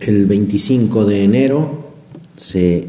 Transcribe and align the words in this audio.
El 0.00 0.26
25 0.26 1.04
de 1.04 1.24
enero 1.24 1.90
se 2.36 2.88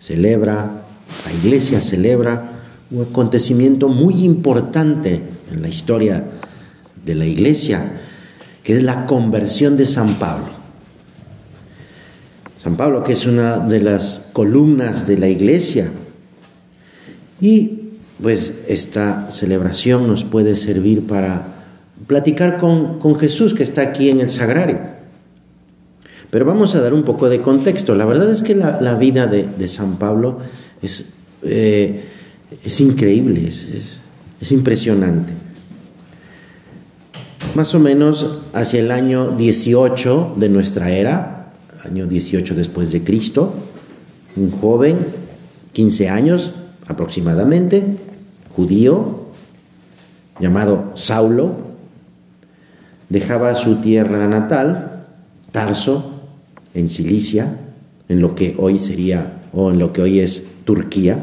celebra, 0.00 0.84
la 1.24 1.32
iglesia 1.32 1.80
celebra 1.80 2.52
un 2.90 3.02
acontecimiento 3.02 3.88
muy 3.88 4.24
importante 4.24 5.20
en 5.52 5.62
la 5.62 5.68
historia 5.68 6.24
de 7.04 7.14
la 7.14 7.26
iglesia, 7.26 8.00
que 8.62 8.74
es 8.74 8.82
la 8.82 9.06
conversión 9.06 9.76
de 9.76 9.86
San 9.86 10.14
Pablo. 10.14 10.64
San 12.62 12.76
Pablo, 12.76 13.04
que 13.04 13.12
es 13.12 13.26
una 13.26 13.58
de 13.58 13.80
las 13.80 14.22
columnas 14.32 15.06
de 15.06 15.18
la 15.18 15.28
iglesia. 15.28 15.90
Y 17.40 17.90
pues 18.22 18.54
esta 18.68 19.30
celebración 19.30 20.06
nos 20.06 20.24
puede 20.24 20.56
servir 20.56 21.06
para 21.06 21.46
platicar 22.06 22.56
con, 22.56 22.98
Jesús 23.18 23.54
que 23.54 23.62
está 23.62 23.82
aquí 23.82 24.08
en 24.08 24.20
el 24.20 24.30
sagrario. 24.30 24.93
Pero 26.34 26.46
vamos 26.46 26.74
a 26.74 26.80
dar 26.80 26.92
un 26.92 27.04
poco 27.04 27.28
de 27.28 27.40
contexto. 27.40 27.94
La 27.94 28.04
verdad 28.04 28.28
es 28.28 28.42
que 28.42 28.56
la, 28.56 28.96
vida 28.96 29.28
de, 29.28 29.68
San 29.68 30.00
Pablo 30.00 30.38
es, 30.82 31.10
eh, 31.44 32.06
es 32.64 32.80
increíble, 32.80 33.46
es, 33.46 34.00
impresionante. 34.50 35.32
Más 37.54 37.72
o 37.76 37.78
menos 37.78 38.38
hacia 38.52 38.80
el 38.80 38.90
año 38.90 39.30
18 39.30 40.34
de 40.36 40.48
nuestra 40.48 40.90
era, 40.90 41.52
año 41.84 42.08
18 42.08 42.56
después 42.56 42.90
de 42.90 43.04
Cristo, 43.04 43.54
un 44.34 44.50
joven, 44.50 45.06
15 45.72 46.08
años 46.08 46.52
aproximadamente, 46.88 47.96
judío, 48.56 49.28
llamado 50.40 50.90
Saulo, 50.96 51.54
dejaba 53.08 53.54
su 53.54 53.76
tierra 53.76 54.26
natal, 54.26 55.06
Tarso, 55.52 56.13
en 56.74 56.90
Cilicia, 56.90 57.56
en 58.08 58.20
lo 58.20 58.34
que 58.34 58.54
hoy 58.58 58.78
sería, 58.78 59.44
o 59.52 59.70
en 59.70 59.78
lo 59.78 59.92
que 59.92 60.02
hoy 60.02 60.20
es 60.20 60.44
Turquía, 60.64 61.22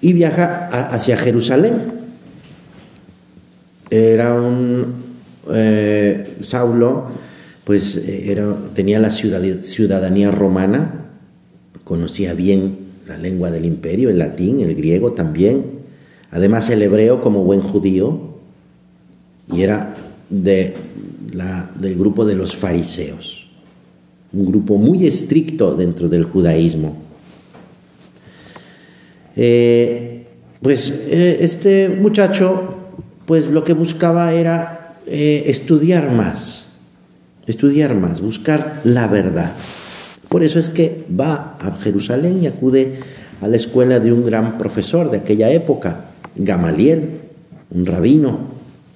y 0.00 0.12
viaja 0.12 0.66
hacia 0.66 1.16
Jerusalén. 1.16 1.92
Era 3.90 4.34
un 4.34 4.94
eh, 5.52 6.36
Saulo, 6.42 7.06
pues 7.64 7.96
eh, 7.96 8.36
tenía 8.74 9.00
la 9.00 9.10
ciudadanía 9.10 10.30
romana, 10.30 11.06
conocía 11.84 12.34
bien 12.34 12.78
la 13.08 13.16
lengua 13.16 13.50
del 13.50 13.64
imperio, 13.64 14.10
el 14.10 14.18
latín, 14.18 14.60
el 14.60 14.74
griego 14.74 15.14
también, 15.14 15.64
además 16.30 16.68
el 16.68 16.82
hebreo 16.82 17.22
como 17.22 17.42
buen 17.44 17.62
judío, 17.62 18.36
y 19.50 19.62
era 19.62 19.96
del 20.28 20.74
grupo 21.96 22.26
de 22.26 22.34
los 22.34 22.54
fariseos 22.54 23.37
un 24.32 24.46
grupo 24.46 24.76
muy 24.76 25.06
estricto 25.06 25.74
dentro 25.74 26.08
del 26.08 26.24
judaísmo. 26.24 26.96
Eh, 29.36 30.26
pues 30.60 30.90
eh, 31.08 31.38
este 31.40 31.88
muchacho, 31.88 32.74
pues 33.26 33.50
lo 33.50 33.64
que 33.64 33.72
buscaba 33.72 34.32
era 34.32 34.96
eh, 35.06 35.44
estudiar 35.46 36.10
más, 36.10 36.66
estudiar 37.46 37.94
más, 37.94 38.20
buscar 38.20 38.80
la 38.84 39.06
verdad. 39.06 39.54
Por 40.28 40.42
eso 40.42 40.58
es 40.58 40.68
que 40.68 41.04
va 41.18 41.56
a 41.60 41.72
Jerusalén 41.80 42.42
y 42.42 42.46
acude 42.46 42.98
a 43.40 43.48
la 43.48 43.56
escuela 43.56 44.00
de 44.00 44.12
un 44.12 44.26
gran 44.26 44.58
profesor 44.58 45.10
de 45.10 45.18
aquella 45.18 45.50
época, 45.50 46.06
Gamaliel, 46.34 47.20
un 47.70 47.86
rabino, 47.86 48.38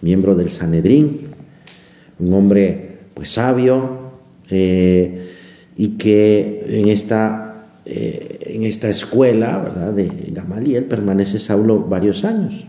miembro 0.00 0.34
del 0.34 0.50
Sanedrín, 0.50 1.28
un 2.18 2.34
hombre 2.34 2.98
pues 3.14 3.30
sabio, 3.30 4.01
eh, 4.50 5.28
y 5.76 5.88
que 5.90 6.64
en 6.68 6.88
esta, 6.88 7.66
eh, 7.84 8.38
en 8.46 8.64
esta 8.64 8.88
escuela 8.88 9.58
¿verdad? 9.58 9.92
de 9.92 10.10
Gamaliel 10.28 10.84
permanece 10.84 11.38
Saulo 11.38 11.80
varios 11.80 12.24
años. 12.24 12.64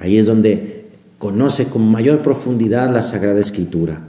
Ahí 0.00 0.18
es 0.18 0.26
donde 0.26 0.86
conoce 1.18 1.66
con 1.66 1.88
mayor 1.88 2.20
profundidad 2.20 2.92
la 2.92 3.02
Sagrada 3.02 3.40
Escritura. 3.40 4.08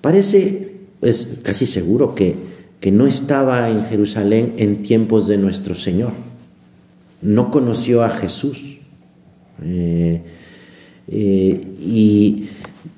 Parece, 0.00 0.72
es 1.00 1.38
casi 1.42 1.64
seguro 1.64 2.14
que, 2.14 2.34
que 2.80 2.90
no 2.90 3.06
estaba 3.06 3.70
en 3.70 3.84
Jerusalén 3.84 4.54
en 4.58 4.82
tiempos 4.82 5.28
de 5.28 5.38
nuestro 5.38 5.74
Señor. 5.74 6.12
No 7.22 7.50
conoció 7.52 8.02
a 8.02 8.10
Jesús. 8.10 8.78
Eh, 9.64 10.20
y 11.80 12.44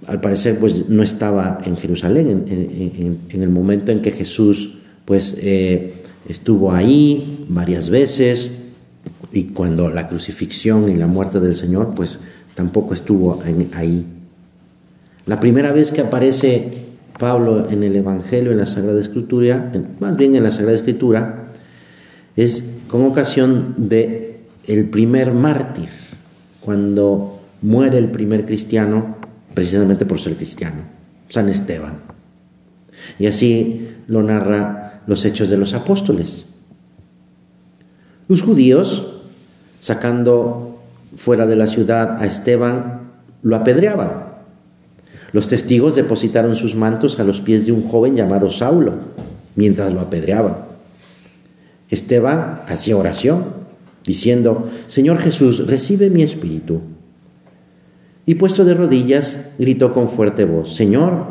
al 0.07 0.21
parecer 0.21 0.59
pues 0.59 0.89
no 0.89 1.03
estaba 1.03 1.59
en 1.65 1.77
Jerusalén 1.77 2.45
en, 2.49 3.43
el 3.43 3.49
momento 3.49 3.93
en 3.93 4.01
que 4.01 4.11
Jesús 4.11 4.79
pues 5.05 5.37
eh, 5.39 6.03
estuvo 6.29 6.73
ahí 6.73 7.45
varias 7.49 7.91
veces 7.91 8.51
y 9.33 9.45
cuando 9.45 9.91
la 9.91 10.07
crucifixión 10.07 10.89
y 10.89 10.97
la 10.97 11.07
muerte 11.07 11.41
del 11.41 11.57
Señor 11.57 11.93
pues 11.95 12.19
tampoco 12.55 12.95
estuvo 12.95 13.43
ahí. 13.75 14.07
La 15.27 15.41
primera 15.41 15.73
vez 15.73 15.91
que 15.91 16.03
aparece 16.03 16.85
Pablo 17.19 17.69
en 17.71 17.83
el 17.83 17.97
Evangelio, 17.97 18.53
en 18.53 18.59
la 18.59 18.67
Sagrada 18.67 19.01
Escritura, 19.01 19.73
más 20.01 20.17
bien 20.17 20.35
en 20.35 20.43
la 20.43 20.51
Sagrada 20.51 20.77
Escritura, 20.77 21.49
es 22.37 22.65
con 22.89 23.05
ocasión 23.05 23.75
de 23.77 24.41
el 24.67 24.89
primer 24.89 25.33
mártir, 25.33 25.89
cuando 26.61 27.41
muere 27.63 27.99
el 27.99 28.11
primer 28.11 28.47
cristiano 28.47 29.17
precisamente 29.55 30.05
por 30.05 30.21
ser 30.21 30.37
cristiano, 30.37 30.83
San 31.29 31.49
Esteban. 31.49 32.01
Y 33.19 33.27
así 33.27 33.89
lo 34.07 34.23
narra 34.23 35.03
los 35.07 35.25
hechos 35.25 35.49
de 35.49 35.57
los 35.57 35.75
apóstoles. 35.75 36.47
Los 38.29 38.43
judíos, 38.43 39.21
sacando 39.81 40.83
fuera 41.17 41.47
de 41.47 41.57
la 41.57 41.67
ciudad 41.67 42.21
a 42.21 42.27
Esteban, 42.27 43.11
lo 43.43 43.57
apedreaban. 43.57 44.25
Los 45.33 45.49
testigos 45.49 45.95
depositaron 45.95 46.57
sus 46.57 46.75
mantos 46.75 47.19
a 47.19 47.25
los 47.25 47.41
pies 47.41 47.67
de 47.67 47.73
un 47.73 47.83
joven 47.83 48.17
llamado 48.17 48.51
Saulo, 48.51 48.95
mientras 49.57 49.93
lo 49.93 50.01
apedreaban. 50.01 50.57
Esteban 51.91 52.63
hacía 52.67 52.97
oración, 52.97 53.47
diciendo, 54.05 54.71
Señor 54.87 55.19
Jesús, 55.19 55.67
recibe 55.67 56.11
mi 56.11 56.23
espíritu. 56.23 56.81
Y 58.27 58.37
puesto 58.37 58.65
de 58.65 58.75
rodillas, 58.75 59.51
gritó 59.59 59.93
con 59.93 60.09
fuerte 60.09 60.45
voz, 60.45 60.75
Señor, 60.75 61.27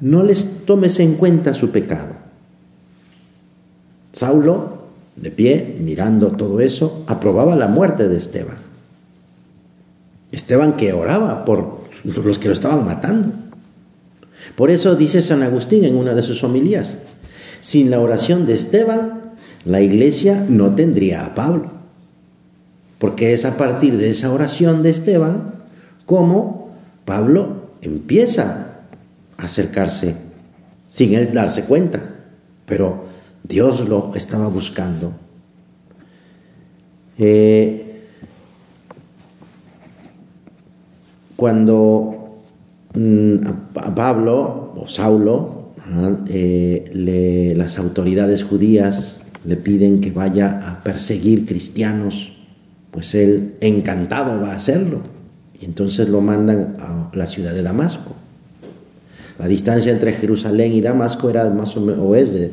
no 0.00 0.22
les 0.22 0.64
tomes 0.64 0.98
en 1.00 1.14
cuenta 1.14 1.54
su 1.54 1.70
pecado. 1.70 2.16
Saulo, 4.12 4.84
de 5.16 5.30
pie, 5.30 5.76
mirando 5.80 6.32
todo 6.32 6.60
eso, 6.60 7.04
aprobaba 7.06 7.54
la 7.56 7.68
muerte 7.68 8.08
de 8.08 8.16
Esteban. 8.16 8.56
Esteban 10.32 10.74
que 10.76 10.92
oraba 10.92 11.44
por 11.44 11.84
los 12.04 12.38
que 12.38 12.48
lo 12.48 12.54
estaban 12.54 12.84
matando. 12.84 13.32
Por 14.56 14.70
eso 14.70 14.96
dice 14.96 15.22
San 15.22 15.42
Agustín 15.42 15.84
en 15.84 15.96
una 15.96 16.14
de 16.14 16.22
sus 16.22 16.42
homilías, 16.42 16.96
sin 17.60 17.90
la 17.90 18.00
oración 18.00 18.46
de 18.46 18.54
Esteban, 18.54 19.32
la 19.64 19.80
iglesia 19.80 20.44
no 20.48 20.74
tendría 20.74 21.24
a 21.24 21.34
Pablo. 21.34 21.70
Porque 22.98 23.32
es 23.32 23.44
a 23.44 23.56
partir 23.56 23.96
de 23.96 24.10
esa 24.10 24.32
oración 24.32 24.82
de 24.82 24.90
Esteban 24.90 25.53
cómo 26.06 26.70
Pablo 27.04 27.70
empieza 27.82 28.76
a 29.36 29.44
acercarse 29.44 30.16
sin 30.88 31.14
él 31.14 31.32
darse 31.32 31.64
cuenta, 31.64 32.00
pero 32.66 33.04
Dios 33.42 33.88
lo 33.88 34.12
estaba 34.14 34.48
buscando. 34.48 35.12
Eh, 37.18 38.02
cuando 41.36 42.40
mm, 42.94 43.34
a 43.76 43.94
Pablo 43.94 44.72
o 44.76 44.86
Saulo, 44.86 45.72
eh, 46.28 47.52
las 47.56 47.78
autoridades 47.78 48.42
judías 48.44 49.20
le 49.44 49.56
piden 49.56 50.00
que 50.00 50.10
vaya 50.10 50.70
a 50.70 50.82
perseguir 50.82 51.44
cristianos, 51.44 52.32
pues 52.90 53.14
él 53.14 53.56
encantado 53.60 54.40
va 54.40 54.52
a 54.52 54.56
hacerlo 54.56 55.00
entonces 55.64 56.08
lo 56.08 56.20
mandan 56.20 56.76
a 56.78 57.10
la 57.14 57.26
ciudad 57.26 57.52
de 57.52 57.62
Damasco. 57.62 58.14
La 59.38 59.48
distancia 59.48 59.90
entre 59.90 60.12
Jerusalén 60.12 60.72
y 60.72 60.80
Damasco 60.80 61.28
era 61.28 61.48
más 61.50 61.76
o, 61.76 61.80
menos, 61.80 62.16
es 62.16 62.34
de 62.34 62.50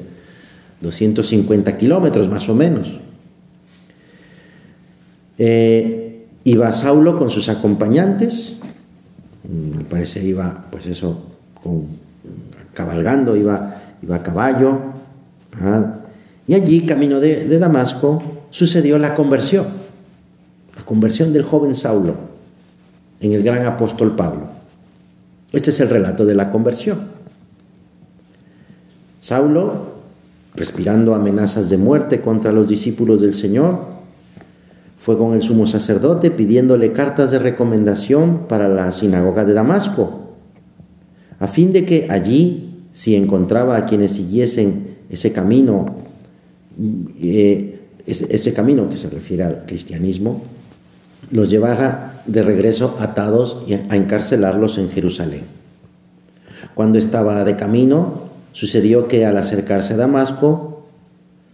250 0.81 1.77
kilómetros 1.77 2.27
más 2.27 2.47
o 2.49 2.55
menos. 2.55 2.97
Eh, 5.37 6.25
iba 6.43 6.71
Saulo 6.71 7.17
con 7.17 7.29
sus 7.29 7.49
acompañantes, 7.49 8.57
mm, 9.43 9.77
al 9.79 9.85
parecer 9.85 10.23
iba, 10.23 10.65
pues 10.71 10.87
eso, 10.87 11.21
cabalgando, 12.73 13.35
iba, 13.35 13.75
iba 14.01 14.15
a 14.15 14.23
caballo, 14.23 14.79
y 16.47 16.53
allí, 16.53 16.85
camino 16.85 17.19
de 17.19 17.59
Damasco, 17.59 18.23
sucedió 18.49 18.97
la 18.97 19.13
conversión, 19.13 19.65
la 20.75 20.83
conversión 20.85 21.33
del 21.33 21.43
joven 21.43 21.75
Saulo 21.75 22.30
en 23.21 23.33
el 23.33 23.43
gran 23.43 23.65
apóstol 23.65 24.15
Pablo. 24.15 24.47
Este 25.51 25.69
es 25.69 25.79
el 25.79 25.89
relato 25.89 26.25
de 26.25 26.35
la 26.35 26.49
conversión. 26.49 26.99
Saulo, 29.19 29.91
respirando 30.55 31.13
amenazas 31.13 31.69
de 31.69 31.77
muerte 31.77 32.21
contra 32.21 32.51
los 32.51 32.67
discípulos 32.67 33.21
del 33.21 33.33
Señor, 33.33 33.91
fue 34.99 35.17
con 35.17 35.33
el 35.33 35.41
sumo 35.41 35.65
sacerdote 35.65 36.31
pidiéndole 36.31 36.91
cartas 36.91 37.31
de 37.31 37.39
recomendación 37.39 38.47
para 38.47 38.67
la 38.67 38.91
sinagoga 38.91 39.45
de 39.45 39.53
Damasco, 39.53 40.35
a 41.39 41.47
fin 41.47 41.73
de 41.73 41.85
que 41.85 42.07
allí, 42.09 42.85
si 42.91 43.15
encontraba 43.15 43.77
a 43.77 43.85
quienes 43.85 44.13
siguiesen 44.13 44.97
ese 45.09 45.31
camino, 45.31 45.95
eh, 47.19 47.79
ese, 48.05 48.53
camino 48.53 48.87
que 48.89 48.97
se 48.97 49.09
refiere 49.09 49.43
al 49.43 49.65
cristianismo, 49.65 50.43
los 51.31 51.49
llevara 51.49 52.10
de 52.25 52.43
regreso 52.43 52.95
atados 52.99 53.57
a 53.89 53.95
encarcelarlos 53.95 54.77
en 54.77 54.89
Jerusalén. 54.89 55.43
Cuando 56.73 56.97
estaba 56.97 57.43
de 57.43 57.55
camino, 57.55 58.23
sucedió 58.51 59.07
que 59.07 59.25
al 59.25 59.37
acercarse 59.37 59.93
a 59.93 59.97
Damasco, 59.97 60.85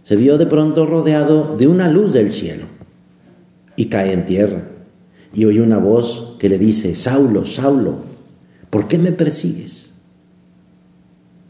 se 0.02 0.16
vio 0.16 0.38
de 0.38 0.46
pronto 0.46 0.86
rodeado 0.86 1.56
de 1.56 1.66
una 1.66 1.88
luz 1.88 2.12
del 2.12 2.32
cielo 2.32 2.64
y 3.76 3.86
cae 3.86 4.12
en 4.12 4.26
tierra. 4.26 4.62
Y 5.34 5.44
oye 5.44 5.60
una 5.60 5.78
voz 5.78 6.36
que 6.38 6.48
le 6.48 6.58
dice, 6.58 6.94
Saulo, 6.94 7.44
Saulo, 7.44 7.96
¿por 8.70 8.88
qué 8.88 8.98
me 8.98 9.12
persigues? 9.12 9.90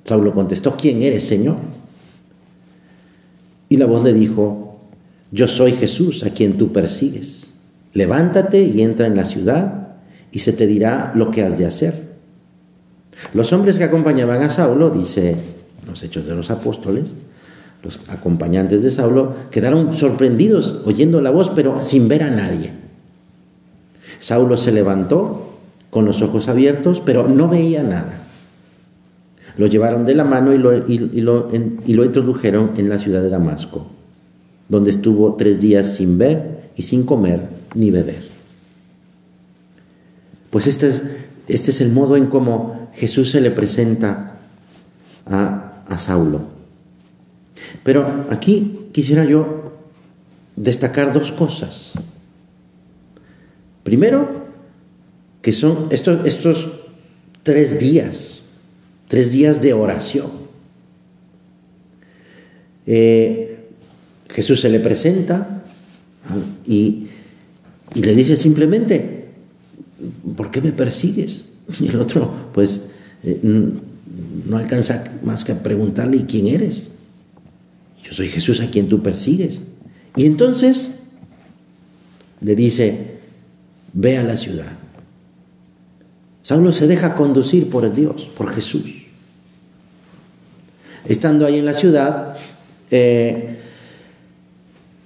Saulo 0.04 0.32
contestó, 0.32 0.76
¿quién 0.76 1.02
eres, 1.02 1.24
Señor? 1.24 1.56
Y 3.68 3.76
la 3.76 3.86
voz 3.86 4.02
le 4.02 4.12
dijo, 4.12 4.80
yo 5.30 5.46
soy 5.46 5.72
Jesús 5.72 6.24
a 6.24 6.30
quien 6.30 6.56
tú 6.56 6.72
persigues. 6.72 7.47
Levántate 7.94 8.62
y 8.62 8.82
entra 8.82 9.06
en 9.06 9.16
la 9.16 9.24
ciudad 9.24 9.88
y 10.30 10.40
se 10.40 10.52
te 10.52 10.66
dirá 10.66 11.12
lo 11.14 11.30
que 11.30 11.42
has 11.42 11.58
de 11.58 11.66
hacer. 11.66 12.08
Los 13.34 13.52
hombres 13.52 13.78
que 13.78 13.84
acompañaban 13.84 14.42
a 14.42 14.50
Saulo, 14.50 14.90
dice 14.90 15.36
los 15.86 16.02
Hechos 16.02 16.26
de 16.26 16.34
los 16.34 16.50
Apóstoles, 16.50 17.14
los 17.82 18.00
acompañantes 18.08 18.82
de 18.82 18.90
Saulo 18.90 19.34
quedaron 19.50 19.92
sorprendidos 19.92 20.80
oyendo 20.84 21.20
la 21.20 21.30
voz, 21.30 21.50
pero 21.54 21.82
sin 21.82 22.08
ver 22.08 22.24
a 22.24 22.30
nadie. 22.30 22.72
Saulo 24.20 24.56
se 24.56 24.72
levantó 24.72 25.58
con 25.90 26.04
los 26.04 26.22
ojos 26.22 26.48
abiertos, 26.48 27.00
pero 27.04 27.28
no 27.28 27.48
veía 27.48 27.82
nada. 27.82 28.24
Lo 29.56 29.66
llevaron 29.66 30.04
de 30.04 30.14
la 30.14 30.24
mano 30.24 30.52
y 30.52 30.58
lo, 30.58 30.76
y 30.86 31.20
lo 31.20 32.04
introdujeron 32.04 32.72
en 32.76 32.88
la 32.88 32.98
ciudad 32.98 33.22
de 33.22 33.30
Damasco, 33.30 33.86
donde 34.68 34.90
estuvo 34.90 35.34
tres 35.34 35.58
días 35.58 35.96
sin 35.96 36.18
ver 36.18 36.70
y 36.76 36.82
sin 36.82 37.04
comer 37.04 37.57
ni 37.78 37.92
beber. 37.92 38.26
Pues 40.50 40.66
este 40.66 40.88
es, 40.88 41.04
este 41.46 41.70
es 41.70 41.80
el 41.80 41.92
modo 41.92 42.16
en 42.16 42.26
cómo 42.26 42.90
Jesús 42.94 43.30
se 43.30 43.40
le 43.40 43.52
presenta 43.52 44.40
a, 45.26 45.84
a 45.86 45.98
Saulo. 45.98 46.42
Pero 47.84 48.26
aquí 48.30 48.88
quisiera 48.92 49.24
yo 49.24 49.72
destacar 50.56 51.12
dos 51.12 51.30
cosas. 51.30 51.92
Primero, 53.84 54.48
que 55.40 55.52
son 55.52 55.86
estos, 55.90 56.26
estos 56.26 56.66
tres 57.44 57.78
días, 57.78 58.42
tres 59.06 59.30
días 59.30 59.62
de 59.62 59.72
oración. 59.72 60.32
Eh, 62.86 63.68
Jesús 64.28 64.60
se 64.60 64.68
le 64.68 64.80
presenta 64.80 65.62
y, 66.66 67.06
le 67.94 68.14
dice 68.14 68.36
simplemente, 68.36 69.28
¿por 70.36 70.50
qué 70.50 70.60
me 70.60 70.72
persigues? 70.72 71.46
Y 71.80 71.88
el 71.88 72.00
otro, 72.00 72.32
pues, 72.52 72.90
eh, 73.22 73.40
no 73.42 74.56
alcanza 74.56 75.04
más 75.22 75.44
que 75.44 75.52
a 75.52 75.62
preguntarle, 75.62 76.24
quién 76.26 76.46
eres? 76.46 76.88
Yo 78.02 78.12
soy 78.12 78.28
Jesús 78.28 78.60
a 78.60 78.70
quien 78.70 78.88
tú 78.88 79.02
persigues. 79.02 79.62
Y 80.16 80.24
entonces 80.24 80.90
le 82.40 82.54
dice, 82.54 83.18
ve 83.92 84.16
a 84.16 84.22
la 84.22 84.36
ciudad. 84.36 84.72
Saulo 86.42 86.72
se 86.72 86.86
deja 86.86 87.14
conducir 87.14 87.68
por 87.68 87.84
el 87.84 87.94
Dios, 87.94 88.30
por 88.36 88.50
Jesús. 88.50 89.06
Estando 91.06 91.44
ahí 91.44 91.58
en 91.58 91.66
la 91.66 91.74
ciudad, 91.74 92.36
eh, 92.90 93.58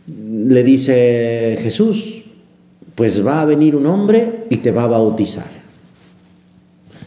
le 0.06 0.62
dice 0.62 1.58
Jesús, 1.60 2.21
pues 2.94 3.24
va 3.26 3.40
a 3.40 3.44
venir 3.44 3.76
un 3.76 3.86
hombre 3.86 4.46
y 4.50 4.58
te 4.58 4.70
va 4.70 4.84
a 4.84 4.88
bautizar 4.88 5.62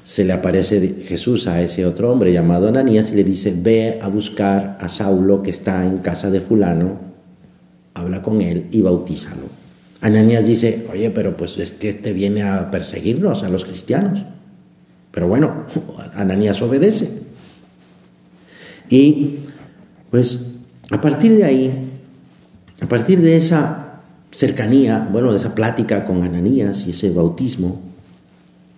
se 0.06 0.24
le 0.24 0.34
aparece 0.34 1.02
Jesús 1.04 1.48
a 1.48 1.64
ese 1.64 1.84
otro 1.84 2.12
hombre 2.12 2.32
llamado 2.32 2.68
Ananías 2.68 3.12
y 3.12 3.16
le 3.16 3.24
dice, 3.24 3.56
ve 3.58 3.98
a 4.00 4.08
buscar 4.08 4.78
a 4.80 4.88
Saulo 4.88 5.42
que 5.42 5.50
está 5.50 5.84
en 5.84 5.98
casa 5.98 6.30
de 6.30 6.42
fulano, 6.42 7.00
habla 7.96 8.22
con 8.22 8.40
él 8.40 8.68
y 8.70 8.84
bautízalo. 8.84 9.48
Ananías 10.02 10.46
dice, 10.46 10.86
oye, 10.94 11.10
pero 11.10 11.36
pues 11.36 11.58
este, 11.58 11.90
este 11.90 12.14
viene 12.14 12.44
a 12.44 12.70
perseguirnos 12.70 13.42
a 13.42 13.50
los 13.50 13.66
cristianos. 13.66 14.24
Pero 15.10 15.28
bueno, 15.28 15.66
Ananías 16.14 16.62
obedece. 16.62 17.10
Y 18.92 19.40
pues 20.12 20.60
a 20.92 21.02
partir 21.02 21.36
de 21.36 21.46
ahí, 21.46 21.90
a 22.80 22.88
partir 22.88 23.22
de 23.22 23.38
esa 23.38 23.85
cercanía, 24.36 25.08
bueno, 25.12 25.32
de 25.32 25.38
esa 25.38 25.56
plática 25.56 26.06
con 26.06 26.24
Ananías 26.24 26.86
y 26.88 26.92
ese 26.92 27.10
bautismo, 27.12 27.82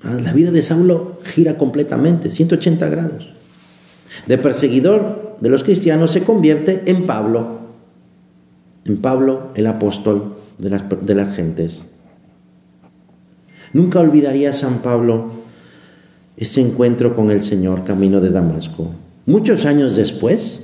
Ah, 0.03 0.19
la 0.21 0.31
vida 0.31 0.51
de 0.51 0.61
Saulo 0.61 1.19
gira 1.23 1.57
completamente, 1.57 2.31
180 2.31 2.87
grados. 2.89 3.29
De 4.25 4.37
perseguidor 4.37 5.37
de 5.41 5.49
los 5.49 5.63
cristianos 5.63 6.11
se 6.11 6.23
convierte 6.23 6.83
en 6.85 7.05
Pablo, 7.05 7.59
en 8.85 8.97
Pablo 8.97 9.51
el 9.55 9.67
apóstol 9.67 10.35
de 10.59 10.69
las, 10.69 10.83
de 11.01 11.15
las 11.15 11.35
gentes. 11.35 11.81
Nunca 13.73 13.99
olvidaría 13.99 14.53
San 14.53 14.79
Pablo 14.79 15.31
ese 16.37 16.61
encuentro 16.61 17.15
con 17.15 17.31
el 17.31 17.43
Señor 17.43 17.83
camino 17.83 18.21
de 18.21 18.29
Damasco. 18.29 18.91
Muchos 19.25 19.65
años 19.65 19.95
después, 19.95 20.61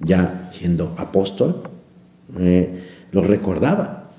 ya 0.00 0.48
siendo 0.50 0.94
apóstol, 0.96 1.64
eh, 2.38 2.82
lo 3.12 3.22
recordaba 3.22 4.10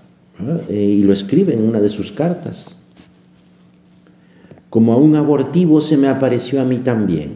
eh, 0.69 0.73
y 0.73 1.03
lo 1.03 1.11
escribe 1.11 1.53
en 1.53 1.67
una 1.67 1.81
de 1.81 1.89
sus 1.89 2.11
cartas 2.11 2.77
como 4.73 4.93
a 4.93 4.97
un 4.97 5.15
abortivo 5.15 5.81
se 5.81 5.97
me 5.97 6.07
apareció 6.07 6.59
a 6.59 6.65
mí 6.65 6.79
también. 6.79 7.33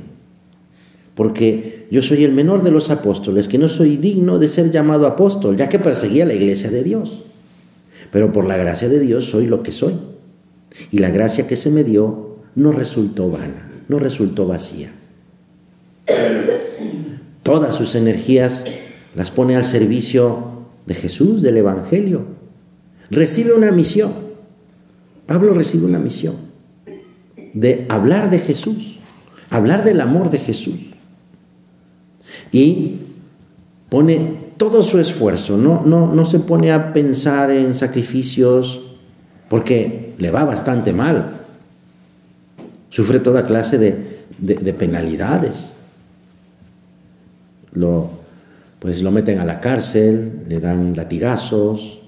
Porque 1.14 1.86
yo 1.92 2.02
soy 2.02 2.24
el 2.24 2.32
menor 2.32 2.64
de 2.64 2.72
los 2.72 2.90
apóstoles, 2.90 3.48
que 3.48 3.60
no 3.60 3.70
soy 3.70 3.96
digno 3.96 4.40
de 4.40 4.48
ser 4.48 4.72
llamado 4.72 5.06
apóstol, 5.06 5.56
ya 5.56 5.70
que 5.70 5.78
perseguía 5.78 6.26
la 6.26 6.34
iglesia 6.34 6.72
de 6.72 6.82
Dios. 6.82 7.22
Pero 8.12 8.34
por 8.34 8.48
la 8.48 8.58
gracia 8.58 8.90
de 8.90 9.00
Dios 9.00 9.26
soy 9.26 9.46
lo 9.46 9.62
que 9.62 9.72
soy. 9.72 9.94
Y 10.92 10.98
la 10.98 11.12
gracia 11.12 11.46
que 11.46 11.58
se 11.58 11.70
me 11.70 11.84
dio 11.84 12.38
no 12.56 12.72
resultó 12.72 13.30
vana, 13.30 13.70
no 13.88 14.00
resultó 14.00 14.48
vacía. 14.48 14.90
Todas 17.44 17.76
sus 17.76 17.94
energías 17.94 18.66
las 19.16 19.30
pone 19.30 19.56
al 19.56 19.64
servicio 19.64 20.57
de 20.88 20.96
Jesús, 20.96 21.44
del 21.44 21.58
Evangelio. 21.58 22.26
Recibe 23.12 23.54
una 23.54 23.72
misión. 23.72 24.12
Pablo 25.28 25.54
recibe 25.54 25.86
una 25.86 26.00
misión 26.00 26.48
de 27.54 27.86
hablar 27.90 28.30
de 28.30 28.40
Jesús, 28.40 29.00
hablar 29.50 29.84
del 29.84 30.02
amor 30.02 30.30
de 30.30 30.40
Jesús. 30.40 30.76
Y 32.52 32.98
pone 33.90 34.48
todo 34.58 34.84
su 34.84 35.00
esfuerzo, 35.00 35.58
no, 35.58 35.84
no, 35.86 36.14
no 36.14 36.26
se 36.26 36.40
pone 36.40 36.72
a 36.72 36.94
pensar 36.94 37.52
en 37.52 37.76
sacrificios 37.76 38.82
porque 39.50 40.14
le 40.18 40.32
va 40.32 40.46
bastante 40.46 40.94
mal. 40.94 41.32
Sufre 42.90 43.20
toda 43.20 43.46
clase 43.46 43.78
de, 43.78 44.74
penalidades. 44.74 45.74
Lo, 47.74 48.10
pues 48.80 49.02
lo 49.02 49.12
meten 49.12 49.40
a 49.40 49.46
la 49.46 49.60
cárcel, 49.60 50.44
le 50.48 50.60
dan 50.60 50.96
latigazos, 50.96 52.00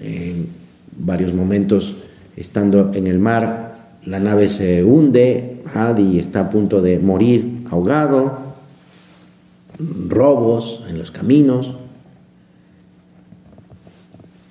en 0.00 0.48
varios 0.96 1.32
momentos 1.32 1.96
estando 2.36 2.92
en 2.94 3.06
el 3.06 3.18
mar 3.18 3.66
la 4.06 4.20
nave 4.20 4.48
se 4.48 4.84
hunde, 4.84 5.62
Hadi 5.74 6.18
está 6.18 6.40
a 6.40 6.50
punto 6.50 6.80
de 6.80 7.00
morir 7.00 7.64
ahogado, 7.70 8.38
robos 10.08 10.82
en 10.88 10.98
los 10.98 11.10
caminos. 11.10 11.74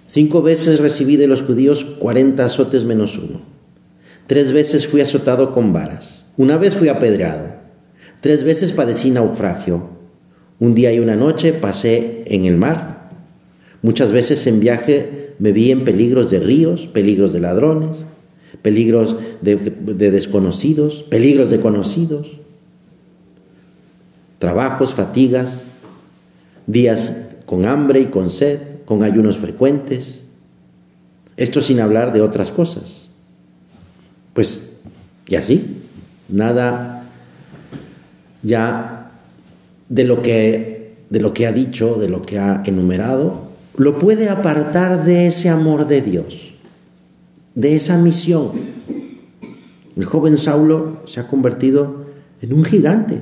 Cinco 0.08 0.42
veces 0.42 0.80
recibí 0.80 1.16
de 1.16 1.28
los 1.28 1.42
judíos 1.42 1.86
cuarenta 1.86 2.46
azotes 2.46 2.84
menos 2.84 3.18
uno. 3.18 3.42
Tres 4.28 4.52
veces 4.52 4.88
fui 4.88 5.00
azotado 5.00 5.54
con 5.54 5.72
varas. 5.72 6.24
Una 6.36 6.58
vez 6.58 6.76
fui 6.76 6.90
apedreado. 6.90 7.46
Tres 8.20 8.44
veces 8.44 8.74
padecí 8.74 9.10
naufragio. 9.10 9.95
Un 10.60 10.74
día 10.74 10.94
y 10.94 11.00
una 11.00 11.16
noche 11.16 11.54
pasé 11.54 12.24
en 12.28 12.46
el 12.46 12.58
mar. 12.58 13.10
Muchas 13.82 14.12
veces 14.12 14.48
en 14.48 14.60
viaje 14.60 15.34
me 15.40 15.52
vi 15.52 15.72
en 15.72 15.84
peligros 15.84 16.30
de 16.32 16.40
ríos, 16.40 16.88
peligros 16.88 17.34
de 17.34 17.40
ladrones 17.40 18.06
peligros 18.62 19.16
de, 19.42 19.58
desconocidos, 20.10 21.04
peligros 21.04 21.50
de 21.50 21.60
conocidos, 21.60 22.40
trabajos, 24.40 24.94
fatigas, 24.94 25.62
días 26.68 27.28
con 27.46 27.66
hambre 27.66 28.00
y 28.00 28.06
con 28.06 28.30
sed, 28.30 28.60
con 28.86 29.04
ayunos 29.04 29.38
frecuentes. 29.38 30.22
Esto 31.38 31.62
sin 31.62 31.80
hablar 31.80 32.14
de 32.14 32.22
otras 32.22 32.52
cosas. 32.52 33.10
Pues, 34.34 34.80
y 35.28 35.36
así, 35.36 35.78
nada 36.28 37.08
ya 38.42 39.05
de 39.90 40.04
lo 40.04 40.22
que, 40.22 40.96
de 41.10 41.20
lo 41.20 41.34
que 41.34 41.48
ha 41.48 41.52
dicho, 41.52 41.96
de 41.96 42.10
lo 42.10 42.22
que 42.22 42.40
ha 42.40 42.64
enumerado, 42.66 43.46
lo 43.78 43.98
puede 43.98 44.30
apartar 44.30 45.04
de 45.04 45.28
ese 45.28 45.50
amor 45.50 45.88
de 45.88 46.02
Dios, 46.02 46.54
de 47.56 47.76
esa 47.76 47.98
misión. 47.98 48.52
El 49.96 50.06
joven 50.06 50.38
Saulo 50.38 51.02
se 51.06 51.20
ha 51.20 51.28
convertido 51.28 52.06
en 52.42 52.54
un 52.54 52.64
gigante 52.64 53.22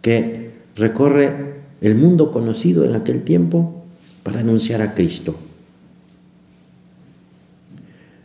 que 0.00 0.50
recorre 0.76 1.52
el 1.80 1.94
mundo 1.94 2.30
conocido 2.30 2.84
en 2.84 2.94
aquel 2.94 3.22
tiempo 3.22 3.84
para 4.22 4.40
anunciar 4.40 4.82
a 4.82 4.94
Cristo, 4.94 5.36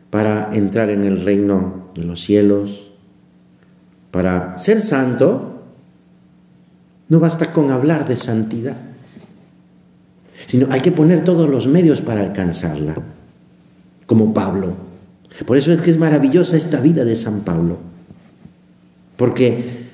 para 0.10 0.50
entrar 0.54 0.90
en 0.90 1.04
el 1.04 1.24
reino 1.24 1.90
de 1.96 2.04
los 2.04 2.22
cielos, 2.22 2.92
para 4.12 4.58
ser 4.58 4.82
santo, 4.82 5.57
no 7.10 7.20
basta 7.20 7.52
con 7.54 7.72
hablar 7.72 8.08
de 8.08 8.18
santidad 8.18 8.76
sino 10.48 10.68
hay 10.72 10.82
que 10.82 10.92
poner 10.92 11.24
todos 11.24 11.50
los 11.50 11.68
medios 11.68 12.02
para 12.02 12.22
alcanzarla, 12.22 12.96
como 14.06 14.34
Pablo. 14.34 14.76
Por 15.46 15.58
eso 15.58 15.72
es 15.72 15.82
que 15.82 15.92
es 15.92 15.98
maravillosa 15.98 16.56
esta 16.56 16.80
vida 16.80 17.06
de 17.06 17.16
San 17.16 17.42
Pablo, 17.42 17.78
porque 19.18 19.88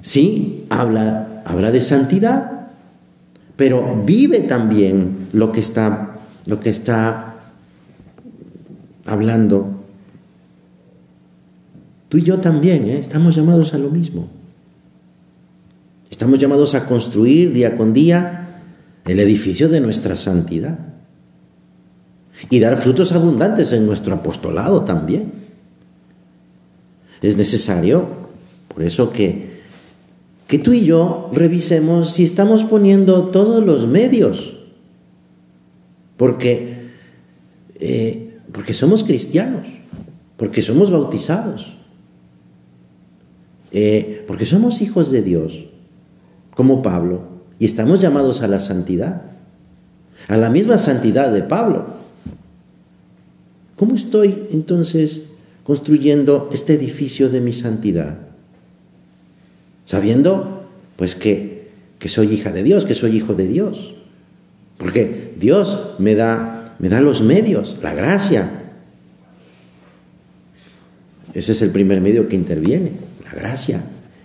sí, 0.00 0.66
habla, 0.70 1.42
habla 1.44 1.70
de 1.72 1.80
santidad, 1.80 2.68
pero 3.56 4.02
vive 4.04 4.40
también 4.40 5.28
lo 5.32 5.52
que 5.52 5.60
está, 5.60 6.16
lo 6.46 6.60
que 6.60 6.70
está 6.70 7.34
hablando. 9.04 9.82
Tú 12.08 12.18
y 12.18 12.22
yo 12.22 12.40
también 12.40 12.86
¿eh? 12.86 12.98
estamos 12.98 13.34
llamados 13.34 13.74
a 13.74 13.78
lo 13.78 13.90
mismo. 13.90 14.28
Estamos 16.22 16.38
llamados 16.38 16.76
a 16.76 16.86
construir 16.86 17.52
día 17.52 17.74
con 17.76 17.92
día 17.92 18.60
el 19.06 19.18
edificio 19.18 19.68
de 19.68 19.80
nuestra 19.80 20.14
santidad. 20.14 20.78
Y 22.48 22.60
dar 22.60 22.76
frutos 22.76 23.10
abundantes 23.10 23.72
en 23.72 23.86
nuestro 23.86 24.14
apostolado 24.14 24.82
también. 24.82 25.32
Es 27.22 27.36
necesario, 27.36 28.06
por 28.72 28.84
eso 28.84 29.10
que, 29.10 29.62
que 30.46 30.60
tú 30.60 30.72
y 30.72 30.84
yo 30.84 31.28
revisemos 31.32 32.12
si 32.12 32.22
estamos 32.22 32.62
poniendo 32.62 33.30
todos 33.30 33.66
los 33.66 33.88
medios. 33.88 34.58
Porque, 36.16 36.90
eh, 37.80 38.38
porque 38.52 38.74
somos 38.74 39.02
cristianos, 39.02 39.66
porque 40.36 40.62
somos 40.62 40.88
bautizados, 40.92 41.74
eh, 43.72 44.22
porque 44.28 44.46
somos 44.46 44.82
hijos 44.82 45.10
de 45.10 45.22
Dios, 45.22 45.71
como 46.54 46.82
Pablo. 46.82 47.22
Y 47.58 47.64
estamos 47.64 48.00
llamados 48.00 48.42
a 48.42 48.48
la 48.48 48.60
santidad, 48.60 49.22
a 50.28 50.36
la 50.36 50.50
misma 50.50 50.78
santidad 50.78 51.32
de 51.32 51.42
Pablo. 51.42 51.86
¿Cómo 53.76 53.94
estoy 53.94 54.48
entonces 54.52 55.30
construyendo 55.64 56.50
este 56.52 56.74
edificio 56.74 57.28
de 57.28 57.40
mi 57.40 57.52
santidad? 57.52 58.18
Sabiendo 59.86 60.68
pues 60.96 61.14
que, 61.14 61.70
que 61.98 62.08
soy 62.08 62.32
hija 62.32 62.52
de 62.52 62.62
Dios, 62.62 62.84
que 62.84 62.94
soy 62.94 63.16
hijo 63.16 63.34
de 63.34 63.48
Dios. 63.48 63.94
Porque 64.78 65.34
Dios 65.38 65.94
me 65.98 66.14
da, 66.14 66.76
me 66.78 66.88
da 66.88 67.00
los 67.00 67.22
medios, 67.22 67.76
la 67.82 67.94
gracia. 67.94 68.50
Ese 71.34 71.52
es 71.52 71.62
el 71.62 71.70
primer 71.70 72.00
medio 72.00 72.28
que 72.28 72.36
interviene, 72.36 72.92
la 73.24 73.32
gracia. 73.32 73.82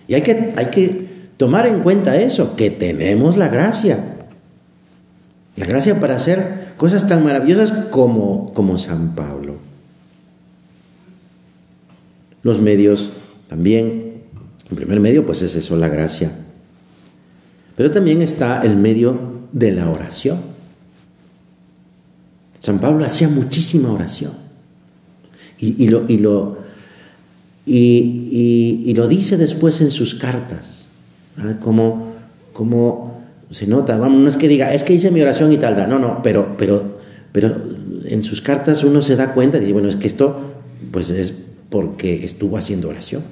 Y 0.08 0.14
hay 0.14 0.22
que, 0.22 0.52
hay 0.56 0.66
que 0.66 1.07
tomar 1.38 1.66
en 1.66 1.80
cuenta 1.80 2.16
eso, 2.16 2.56
que 2.56 2.70
tenemos 2.70 3.38
la 3.38 3.48
gracia. 3.48 4.16
La 5.56 5.64
gracia 5.64 5.98
para 5.98 6.16
hacer 6.16 6.74
cosas 6.76 7.06
tan 7.06 7.24
maravillosas 7.24 7.86
como, 7.90 8.52
como 8.52 8.76
San 8.76 9.14
Pablo. 9.14 9.56
Los 12.42 12.60
medios 12.60 13.10
también, 13.48 14.22
el 14.68 14.76
primer 14.76 15.00
medio 15.00 15.24
pues 15.24 15.40
es 15.42 15.54
eso, 15.54 15.76
la 15.76 15.88
gracia. 15.88 16.30
Pero 17.76 17.90
también 17.90 18.20
está 18.20 18.62
el 18.62 18.76
medio 18.76 19.18
de 19.52 19.72
la 19.72 19.88
oración. 19.90 20.38
San 22.58 22.80
Pablo 22.80 23.04
hacía 23.04 23.28
muchísima 23.28 23.92
oración. 23.92 24.32
Y, 25.60 25.88
lo, 25.88 26.04
y, 26.06 26.18
lo, 26.18 26.58
y 27.66 28.94
lo 28.94 29.08
dice 29.08 29.36
después 29.36 29.80
en 29.80 29.90
sus 29.90 30.14
cartas. 30.14 30.77
¿Ah? 31.38 31.54
Como, 31.60 32.12
como 32.52 33.18
se 33.50 33.66
nota, 33.66 33.96
vamos, 33.98 34.20
no 34.20 34.28
es 34.28 34.36
que 34.36 34.48
diga, 34.48 34.72
es 34.74 34.84
que 34.84 34.92
hice 34.92 35.10
mi 35.10 35.22
oración 35.22 35.52
y 35.52 35.58
tal, 35.58 35.88
no, 35.88 35.98
no, 35.98 36.22
pero, 36.22 36.56
pero, 36.58 36.98
pero 37.32 37.54
en 38.04 38.22
sus 38.22 38.40
cartas 38.42 38.84
uno 38.84 39.00
se 39.00 39.16
da 39.16 39.32
cuenta 39.32 39.56
y 39.56 39.60
dice, 39.60 39.72
bueno, 39.72 39.88
es 39.88 39.96
que 39.96 40.08
esto, 40.08 40.38
pues 40.90 41.10
es 41.10 41.32
porque 41.70 42.24
estuvo 42.24 42.56
haciendo 42.56 42.88
oración. 42.88 43.22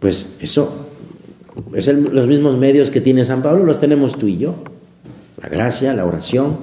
Pues 0.00 0.28
eso, 0.40 0.88
es 1.74 1.88
los 1.88 2.28
mismos 2.28 2.56
medios 2.56 2.90
que 2.90 3.00
tiene 3.00 3.24
San 3.24 3.42
Pablo, 3.42 3.64
los 3.64 3.80
tenemos 3.80 4.16
tú 4.16 4.28
y 4.28 4.38
yo. 4.38 4.56
La 5.42 5.48
gracia, 5.48 5.92
la 5.94 6.04
oración, 6.04 6.58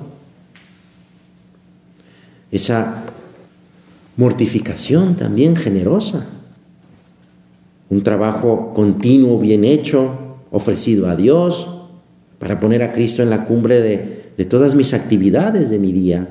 esa 2.52 3.04
mortificación 4.18 5.16
también 5.16 5.56
generosa 5.56 6.26
un 7.90 8.04
trabajo 8.04 8.74
continuo, 8.74 9.40
bien 9.40 9.64
hecho, 9.64 10.38
ofrecido 10.52 11.10
a 11.10 11.16
Dios, 11.16 11.68
para 12.40 12.60
poner 12.60 12.84
a 12.84 12.92
Cristo 12.92 13.24
en 13.24 13.30
la 13.30 13.46
cumbre 13.46 13.82
de, 13.82 14.46
todas 14.46 14.76
mis 14.76 14.94
actividades 14.94 15.70
de 15.70 15.80
mi 15.80 15.92
día. 15.94 16.28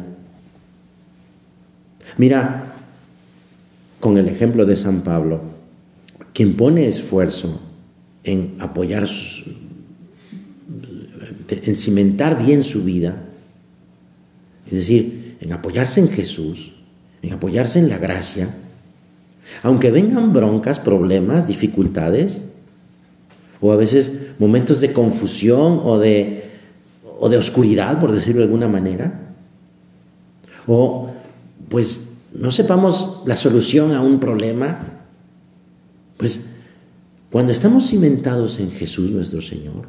Mira, 2.16 2.74
con 4.00 4.18
el 4.18 4.28
ejemplo 4.28 4.66
de 4.66 4.76
San 4.76 5.02
Pablo, 5.02 5.40
quien 6.32 6.54
pone 6.54 6.86
esfuerzo 6.86 7.60
en 8.24 8.56
apoyar, 8.58 9.06
en 11.48 11.76
cimentar 11.76 12.38
bien 12.44 12.62
su 12.62 12.84
vida, 12.84 13.16
es 14.66 14.72
decir, 14.72 15.36
en 15.40 15.52
apoyarse 15.52 16.00
en 16.00 16.08
Jesús, 16.08 16.72
en 17.22 17.32
apoyarse 17.32 17.78
en 17.78 17.88
la 17.88 17.98
gracia, 17.98 18.48
aunque 19.62 19.90
vengan 19.90 20.32
broncas, 20.32 20.80
problemas, 20.80 21.46
dificultades, 21.46 22.42
o 23.60 23.72
a 23.72 23.76
veces 23.76 24.12
momentos 24.38 24.80
de 24.80 24.92
confusión 24.92 25.80
o 25.84 25.98
de, 25.98 26.50
o 27.18 27.28
de 27.28 27.38
oscuridad, 27.38 28.00
por 28.00 28.12
decirlo 28.12 28.40
de 28.40 28.46
alguna 28.46 28.68
manera, 28.68 29.32
o 30.66 31.08
pues 31.68 32.08
no 32.32 32.50
sepamos 32.50 33.22
la 33.26 33.36
solución 33.36 33.92
a 33.92 34.02
un 34.02 34.20
problema, 34.20 34.78
pues 36.16 36.46
cuando 37.30 37.52
estamos 37.52 37.88
cimentados 37.88 38.60
en 38.60 38.70
Jesús 38.70 39.10
nuestro 39.10 39.40
Señor, 39.40 39.88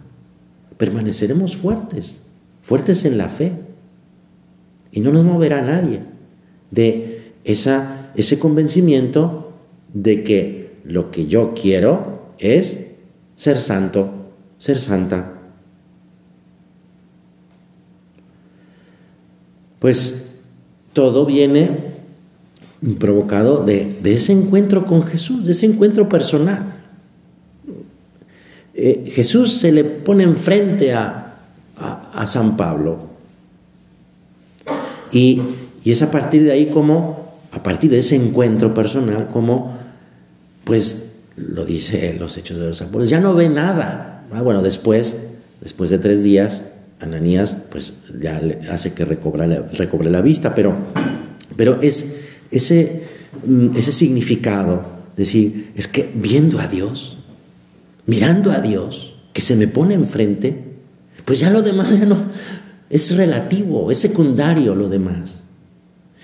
permaneceremos 0.78 1.56
fuertes, 1.56 2.16
fuertes 2.62 3.06
en 3.06 3.18
la 3.18 3.30
fe, 3.30 3.54
y 4.92 5.02
no 5.02 5.12
nos 5.12 5.26
moverá 5.26 5.62
nadie 5.62 6.02
de 6.72 7.34
esa, 7.44 8.12
ese 8.16 8.40
convencimiento 8.40 9.45
de 9.96 10.24
que 10.24 10.76
lo 10.84 11.10
que 11.10 11.26
yo 11.26 11.54
quiero 11.56 12.34
es 12.38 12.86
ser 13.36 13.58
santo, 13.58 14.10
ser 14.60 14.80
santa. 14.80 15.32
Pues 19.80 20.42
todo 20.94 21.26
viene 21.26 21.96
provocado 23.00 23.64
de, 23.64 24.00
ese 24.04 24.34
encuentro 24.34 24.86
con 24.86 25.04
Jesús, 25.04 25.46
de 25.46 25.54
ese 25.54 25.66
encuentro 25.66 26.10
personal. 26.10 26.84
Eh, 28.74 29.06
Jesús 29.08 29.54
se 29.54 29.72
le 29.72 29.86
pone 29.86 30.24
enfrente 30.24 30.94
a, 30.94 31.38
a, 31.78 32.28
San 32.28 32.58
Pablo. 32.58 32.98
Y, 35.14 35.42
y, 35.86 35.92
es 35.92 36.02
a 36.02 36.12
partir 36.12 36.44
de 36.44 36.52
ahí 36.52 36.70
como, 36.70 37.34
a 37.54 37.64
partir 37.64 37.90
de 37.90 38.00
ese 38.00 38.18
encuentro 38.18 38.74
personal, 38.74 39.30
como 39.32 39.85
pues 40.66 41.06
lo 41.38 41.66
dice 41.66 42.16
los 42.20 42.38
hechos 42.38 42.60
de 42.60 42.68
los 42.68 42.82
apóstoles, 42.82 43.10
ya 43.10 43.22
no 43.22 43.34
ve 43.34 43.48
nada. 43.48 44.26
Ah, 44.34 44.42
bueno, 44.42 44.62
después, 44.62 45.16
después 45.62 45.90
de 45.90 46.00
tres 46.00 46.24
días, 46.24 46.64
Ananías 47.00 47.58
pues 47.70 47.94
ya 48.22 48.42
hace 48.70 48.94
que 48.94 49.06
recobre 49.06 49.48
la, 49.48 49.62
recobre 49.62 50.10
la 50.10 50.22
vista, 50.22 50.54
pero, 50.54 50.76
pero 51.56 51.82
es, 51.82 52.08
ese, 52.52 53.04
mm, 53.46 53.78
ese 53.78 53.94
significado, 53.94 54.84
decir, 55.16 55.72
es 55.76 55.88
que 55.88 56.12
viendo 56.14 56.60
a 56.60 56.68
Dios, 56.68 57.20
mirando 58.06 58.52
a 58.52 58.60
Dios, 58.60 59.16
que 59.32 59.42
se 59.42 59.56
me 59.56 59.68
pone 59.68 59.94
enfrente, 59.94 60.64
pues 61.24 61.40
ya 61.40 61.50
lo 61.50 61.62
demás 61.62 61.98
ya 62.00 62.06
no 62.06 62.18
es 62.90 63.16
relativo, 63.16 63.92
es 63.92 64.00
secundario 64.00 64.76
lo 64.76 64.90
demás. 64.90 65.44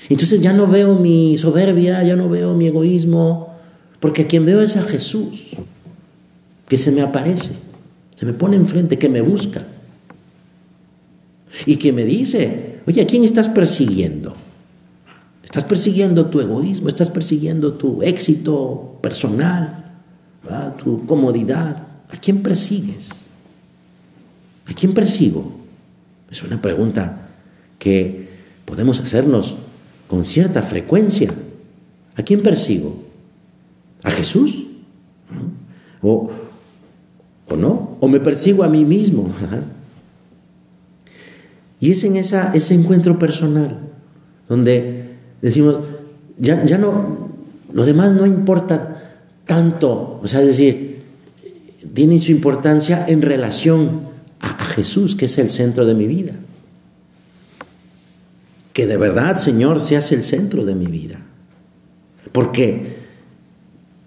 Entonces 0.10 0.42
ya 0.42 0.54
no 0.54 0.68
veo 0.68 0.96
mi 0.96 1.38
soberbia, 1.38 2.04
ya 2.04 2.16
no 2.16 2.30
veo 2.30 2.56
mi 2.56 2.68
egoísmo, 2.68 3.51
porque 4.02 4.26
quien 4.26 4.46
veo 4.46 4.62
es 4.62 4.76
a 4.76 4.82
Jesús, 4.82 5.52
que 6.68 6.76
se 6.76 6.92
me 6.92 7.02
aparece, 7.02 7.54
se 8.16 8.26
me 8.26 8.34
pone 8.34 8.58
enfrente, 8.58 8.98
que 8.98 9.08
me 9.08 9.22
busca. 9.22 9.66
Y 11.68 11.76
que 11.76 11.94
me 11.94 12.04
dice, 12.04 12.80
oye, 12.88 13.02
¿a 13.02 13.06
quién 13.06 13.24
estás 13.24 13.48
persiguiendo? 13.48 14.34
Estás 15.44 15.66
persiguiendo 15.66 16.26
tu 16.28 16.40
egoísmo, 16.40 16.90
estás 16.90 17.12
persiguiendo 17.12 17.74
tu 17.74 18.02
éxito 18.02 18.98
personal, 19.02 20.00
tu 20.84 21.06
comodidad. 21.06 21.88
¿A 22.10 22.18
quién 22.18 22.42
persigues? 22.42 23.10
¿A 24.66 24.74
quién 24.74 24.94
persigo? 24.94 25.60
Es 26.32 26.42
una 26.42 26.60
pregunta 26.60 27.28
que 27.78 28.30
podemos 28.66 29.00
hacernos 29.00 29.56
con 30.08 30.26
cierta 30.26 30.64
frecuencia. 30.64 31.32
¿A 32.16 32.24
quién 32.24 32.42
persigo? 32.42 33.11
¿A 34.04 34.12
Jesús? 34.12 34.64
¿O, 36.02 36.32
o 37.48 37.56
no? 37.56 37.98
¿O 38.00 38.08
me 38.08 38.20
persigo 38.20 38.64
a 38.64 38.70
mí 38.70 38.86
mismo? 38.86 39.32
Y 41.80 41.92
es 41.92 42.04
en 42.04 42.16
esa, 42.16 42.54
ese 42.54 42.74
encuentro 42.74 43.18
personal 43.18 43.80
donde 44.48 45.16
decimos, 45.42 45.78
ya, 46.38 46.66
ya 46.66 46.78
no, 46.78 47.30
lo 47.74 47.86
demás 47.86 48.14
no 48.14 48.26
importa 48.26 49.18
tanto, 49.46 50.20
o 50.22 50.28
sea, 50.28 50.42
es 50.42 50.48
decir, 50.48 51.02
tiene 51.94 52.20
su 52.20 52.32
importancia 52.32 53.06
en 53.08 53.22
relación 53.22 54.02
a, 54.40 54.50
a 54.50 54.66
Jesús, 54.66 55.16
que 55.16 55.26
es 55.26 55.38
el 55.38 55.50
centro 55.50 55.86
de 55.86 55.96
mi 55.96 56.08
vida 56.08 56.34
que 58.74 58.88
de 58.88 58.98
verdad, 58.98 59.38
Señor, 59.38 59.80
seas 59.80 60.12
el 60.12 60.24
centro 60.24 60.66
de 60.66 60.76
mi 60.76 60.88
vida. 60.88 61.20
Porque 62.32 63.01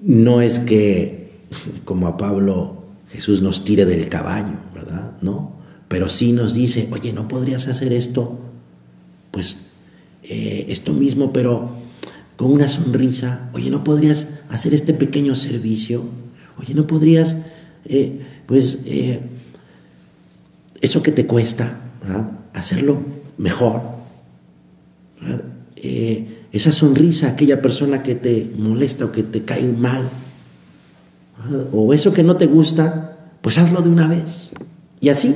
no 0.05 0.41
es 0.41 0.61
que, 0.61 1.41
como 1.85 2.07
a 2.07 2.17
Pablo, 2.17 2.85
Jesús 3.09 3.43
nos 3.43 3.65
tire 3.65 3.85
del 3.85 4.09
caballo, 4.09 4.55
¿verdad? 4.75 5.17
No, 5.21 5.53
pero 5.89 6.09
sí 6.09 6.33
nos 6.33 6.55
dice, 6.55 6.89
oye, 6.93 7.13
¿no 7.13 7.27
podrías 7.29 7.67
hacer 7.69 7.93
esto? 7.93 8.39
Pues 9.31 9.57
eh, 10.23 10.67
esto 10.69 10.93
mismo, 10.93 11.33
pero 11.33 11.75
con 12.37 12.53
una 12.53 12.69
sonrisa. 12.69 13.51
Oye, 13.53 13.71
¿no 13.71 13.85
podrías 13.85 14.29
hacer 14.49 14.75
este 14.75 14.95
pequeño 14.95 15.35
servicio? 15.35 16.05
Oye, 16.59 16.75
¿no 16.75 16.87
podrías, 16.87 17.37
eh, 17.85 18.21
pues, 18.47 18.81
eh, 18.87 19.21
eso 20.81 21.03
que 21.03 21.13
te 21.13 21.27
cuesta, 21.27 21.81
¿verdad? 22.03 22.31
hacerlo 22.53 22.99
mejor? 23.37 23.83
Eh, 25.77 26.34
esa 26.55 26.71
sonrisa, 26.71 27.27
aquella 27.27 27.61
persona 27.61 28.05
que 28.05 28.15
te 28.15 28.53
molesta 28.57 29.07
o 29.07 29.11
que 29.11 29.25
te 29.25 29.43
cae 29.43 29.67
mal, 29.67 30.03
o 31.73 31.93
eso 31.93 32.15
que 32.15 32.23
no 32.23 32.37
te 32.37 32.47
gusta, 32.47 33.19
pues 33.43 33.59
hazlo 33.59 33.83
de 33.83 33.89
una 33.89 34.07
vez. 34.07 34.53
Y 35.01 35.09
así. 35.09 35.35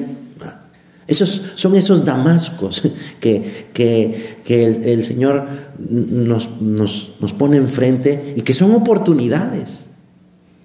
Esos 1.08 1.40
son 1.54 1.74
esos 1.74 2.04
damascos 2.04 2.82
que, 3.20 3.66
que, 3.72 4.44
el, 4.84 5.02
Señor 5.02 5.48
nos, 5.78 6.50
nos, 6.60 7.12
nos 7.18 7.32
pone 7.32 7.56
enfrente 7.56 8.34
y 8.36 8.42
que 8.42 8.54
son 8.54 8.72
oportunidades. 8.72 9.86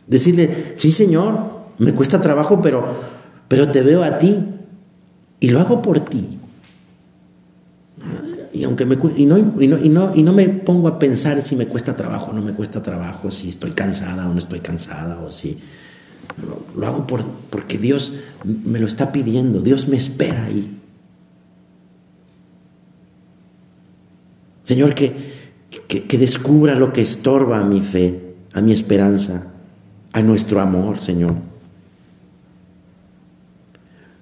Decirle, 0.06 0.76
sí 0.78 0.92
Señor, 0.92 1.40
me 1.80 1.96
cuesta 1.96 2.22
trabajo, 2.22 2.62
pero, 2.62 2.86
pero 3.48 3.72
te 3.72 3.82
veo 3.82 4.04
a 4.04 4.20
ti 4.20 4.38
y 5.40 5.50
lo 5.50 5.62
hago 5.62 5.82
por 5.82 6.02
ti 6.02 6.40
y 8.54 8.64
aunque 8.64 8.86
me 8.86 8.98
y 9.18 9.26
no, 9.26 9.38
y 9.38 9.68
no, 9.68 9.80
y 9.80 9.90
no, 9.90 10.12
y 10.14 10.22
no 10.22 10.32
me 10.32 10.48
pongo 10.48 10.88
a 10.88 11.00
pensar 11.00 11.42
si 11.42 11.56
me 11.56 11.66
cuesta 11.66 11.96
trabajo 11.96 12.30
o 12.30 12.34
no 12.34 12.42
me 12.42 12.54
cuesta 12.54 12.84
trabajo, 12.84 13.32
si 13.32 13.50
estoy 13.50 13.72
cansada 13.72 14.30
o 14.30 14.32
no 14.32 14.38
estoy 14.38 14.60
cansada, 14.60 15.20
o 15.22 15.32
si 15.32 15.58
lo, 16.76 16.88
hago 16.88 17.08
por, 17.08 17.26
porque 17.50 17.80
Dios 17.80 18.14
me 18.44 18.80
lo 18.80 18.86
está 18.86 19.12
pidiendo, 19.12 19.60
Dios 19.60 19.88
me 19.88 19.98
espera 19.98 20.46
ahí. 20.46 20.80
Señor, 24.62 24.94
que, 24.94 25.34
que, 25.88 26.04
que 26.04 26.18
descubra 26.20 26.76
lo 26.76 26.94
que 26.94 27.02
estorba 27.02 27.60
a 27.60 27.64
mi 27.64 27.82
fe, 27.82 28.36
a 28.54 28.62
mi 28.62 28.72
esperanza, 28.72 29.52
a 30.14 30.22
nuestro 30.22 30.62
amor, 30.62 31.00
Señor. 31.00 31.34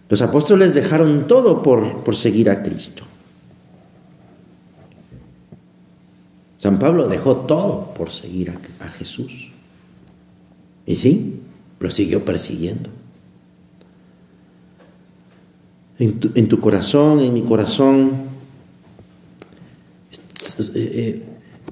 Los 0.08 0.22
apóstoles 0.22 0.74
dejaron 0.74 1.28
todo 1.28 1.62
por, 1.62 2.04
por 2.04 2.16
seguir 2.16 2.50
a 2.50 2.64
Cristo. 2.64 3.04
San 6.62 6.78
Pablo 6.78 7.08
dejó 7.08 7.38
todo 7.38 7.92
por 7.96 8.12
seguir 8.12 8.54
a, 8.80 8.88
Jesús. 8.88 9.50
Y 10.86 10.96
sí, 10.96 11.40
lo 11.80 11.90
siguió 11.90 12.24
persiguiendo. 12.24 12.92
En 15.98 16.48
tu, 16.48 16.60
corazón, 16.60 17.20
en 17.22 17.34
mi 17.34 17.42
corazón, 17.42 18.12
eh, 20.76 21.26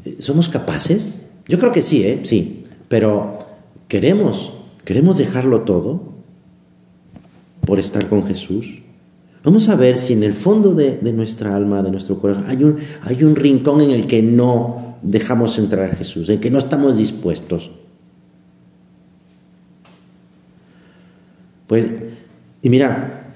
eh, 0.05 0.15
¿somos 0.17 0.49
capaces? 0.49 1.21
Yo 1.47 1.59
creo 1.59 1.71
que 1.71 1.83
sí, 1.83 2.03
¿eh? 2.03 2.21
sí, 2.23 2.63
pero 2.87 3.37
queremos, 3.87 4.53
queremos 4.85 5.19
dejarlo 5.19 5.61
todo 5.61 6.01
por 7.63 7.77
estar 7.77 8.09
con 8.09 8.25
Jesús. 8.25 8.81
Vamos 9.43 9.69
a 9.69 9.75
ver 9.75 9.97
si 9.97 10.13
en 10.13 10.23
el 10.23 10.33
fondo 10.33 10.73
de, 10.73 10.99
nuestra 11.13 11.55
alma, 11.55 11.81
de 11.81 11.91
nuestro 11.91 12.19
corazón, 12.19 12.45
hay 12.47 12.63
un, 12.63 12.77
hay 13.03 13.23
un 13.23 13.35
rincón 13.35 13.81
en 13.81 13.91
el 13.91 14.05
que 14.05 14.21
no 14.21 14.97
dejamos 15.01 15.57
entrar 15.57 15.89
a 15.89 15.95
Jesús, 15.95 16.27
en 16.29 16.35
el 16.35 16.41
que 16.41 16.51
no 16.51 16.57
estamos 16.57 16.97
dispuestos. 16.97 17.71
Pues, 21.67 21.85
y 22.61 22.69
mira, 22.69 23.31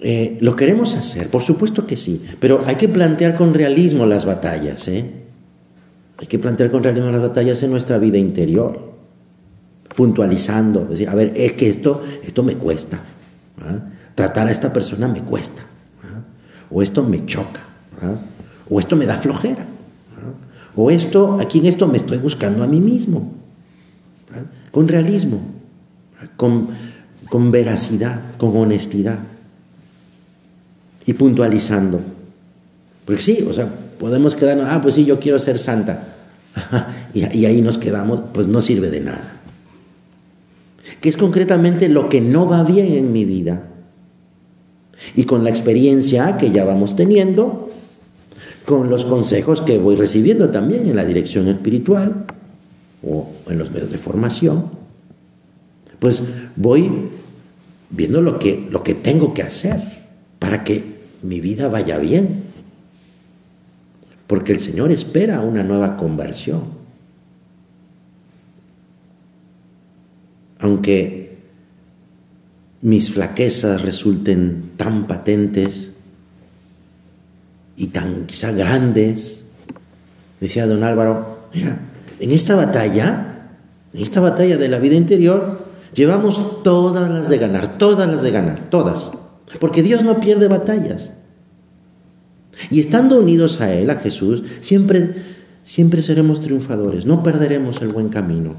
eh, 0.00 0.38
lo 0.40 0.54
queremos 0.54 0.94
hacer, 0.94 1.28
por 1.28 1.42
supuesto 1.42 1.86
que 1.86 1.96
sí, 1.96 2.24
pero 2.38 2.62
hay 2.66 2.76
que 2.76 2.88
plantear 2.88 3.34
con 3.34 3.54
realismo 3.54 4.06
las 4.06 4.24
batallas, 4.24 4.86
¿eh? 4.88 5.10
Hay 6.18 6.26
que 6.28 6.38
plantear 6.38 6.70
con 6.70 6.84
realismo 6.84 7.10
las 7.10 7.20
batallas 7.20 7.62
en 7.64 7.70
nuestra 7.72 7.98
vida 7.98 8.18
interior, 8.18 8.92
puntualizando, 9.96 10.84
decir, 10.84 11.08
a 11.08 11.14
ver, 11.14 11.32
es 11.34 11.54
que 11.54 11.68
esto, 11.68 12.02
esto 12.22 12.44
me 12.44 12.54
cuesta. 12.54 13.00
Tratar 14.14 14.48
a 14.48 14.50
esta 14.50 14.72
persona 14.72 15.08
me 15.08 15.22
cuesta, 15.22 15.62
o 16.70 16.82
esto 16.82 17.02
me 17.02 17.24
choca, 17.24 17.60
o 18.68 18.78
esto 18.78 18.96
me 18.96 19.06
da 19.06 19.16
flojera, 19.16 19.64
o 20.74 20.90
esto, 20.90 21.38
aquí 21.40 21.58
en 21.58 21.66
esto 21.66 21.86
me 21.86 21.96
estoy 21.96 22.18
buscando 22.18 22.62
a 22.62 22.66
mí 22.66 22.80
mismo, 22.80 23.32
con 24.70 24.88
realismo, 24.88 25.40
con, 26.36 26.68
con 27.28 27.50
veracidad, 27.50 28.20
con 28.38 28.56
honestidad 28.56 29.18
y 31.06 31.12
puntualizando. 31.14 32.00
Porque 33.04 33.20
sí, 33.20 33.44
o 33.48 33.52
sea, 33.52 33.68
podemos 33.98 34.34
quedarnos, 34.34 34.66
ah, 34.68 34.80
pues 34.80 34.94
sí, 34.94 35.04
yo 35.04 35.18
quiero 35.18 35.38
ser 35.38 35.58
santa. 35.58 36.08
y, 37.14 37.38
y, 37.38 37.46
ahí 37.46 37.62
nos 37.62 37.78
quedamos, 37.78 38.20
pues 38.32 38.46
no 38.46 38.60
sirve 38.60 38.90
de 38.90 39.00
nada. 39.00 39.40
¿Qué 41.00 41.08
es 41.08 41.16
concretamente 41.16 41.88
lo 41.88 42.08
que 42.08 42.20
no 42.20 42.46
va 42.46 42.62
bien 42.62 42.92
en 42.92 43.12
mi 43.12 43.24
vida? 43.24 43.62
Y 45.14 45.24
con 45.24 45.44
la 45.44 45.50
experiencia 45.50 46.36
que 46.36 46.50
ya 46.50 46.64
vamos 46.64 46.96
teniendo, 46.96 47.70
con 48.64 48.88
los 48.88 49.04
consejos 49.04 49.60
que 49.60 49.78
voy 49.78 49.96
recibiendo 49.96 50.50
también 50.50 50.86
en 50.86 50.96
la 50.96 51.04
dirección 51.04 51.48
espiritual 51.48 52.26
o 53.06 53.28
en 53.48 53.58
los 53.58 53.70
medios 53.70 53.90
de 53.90 53.98
formación, 53.98 54.66
pues 55.98 56.22
voy 56.56 57.10
viendo 57.90 58.20
lo 58.22 58.38
que, 58.38 58.66
lo 58.70 58.82
que 58.82 58.94
tengo 58.94 59.34
que 59.34 59.42
hacer 59.42 59.80
para 60.38 60.64
que 60.64 61.00
mi 61.22 61.40
vida 61.40 61.68
vaya 61.68 61.98
bien. 61.98 62.42
Porque 64.26 64.52
el 64.52 64.60
Señor 64.60 64.90
espera 64.90 65.40
una 65.40 65.62
nueva 65.62 65.96
conversión. 65.96 66.62
Aunque 70.58 71.21
mis 72.82 73.10
flaquezas 73.10 73.80
resulten 73.80 74.72
tan 74.76 75.06
patentes 75.06 75.90
y 77.76 77.86
tan 77.88 78.26
quizá 78.26 78.52
grandes. 78.52 79.44
Decía 80.40 80.66
don 80.66 80.84
Álvaro, 80.84 81.48
mira, 81.54 81.80
en 82.20 82.30
esta 82.30 82.54
batalla, 82.54 83.48
en 83.94 84.02
esta 84.02 84.20
batalla 84.20 84.56
de 84.56 84.68
la 84.68 84.78
vida 84.78 84.96
interior, 84.96 85.64
llevamos 85.94 86.62
todas 86.62 87.08
las 87.08 87.28
de 87.28 87.38
ganar, 87.38 87.78
todas 87.78 88.08
las 88.08 88.22
de 88.22 88.30
ganar, 88.30 88.68
todas. 88.68 89.10
Porque 89.58 89.82
Dios 89.82 90.02
no 90.02 90.20
pierde 90.20 90.48
batallas. 90.48 91.12
Y 92.70 92.80
estando 92.80 93.18
unidos 93.18 93.60
a 93.60 93.72
Él, 93.72 93.88
a 93.90 93.96
Jesús, 93.96 94.42
siempre 94.60 95.14
siempre 95.62 96.02
seremos 96.02 96.40
triunfadores, 96.40 97.06
no 97.06 97.22
perderemos 97.22 97.80
el 97.82 97.88
buen 97.88 98.08
camino. 98.08 98.56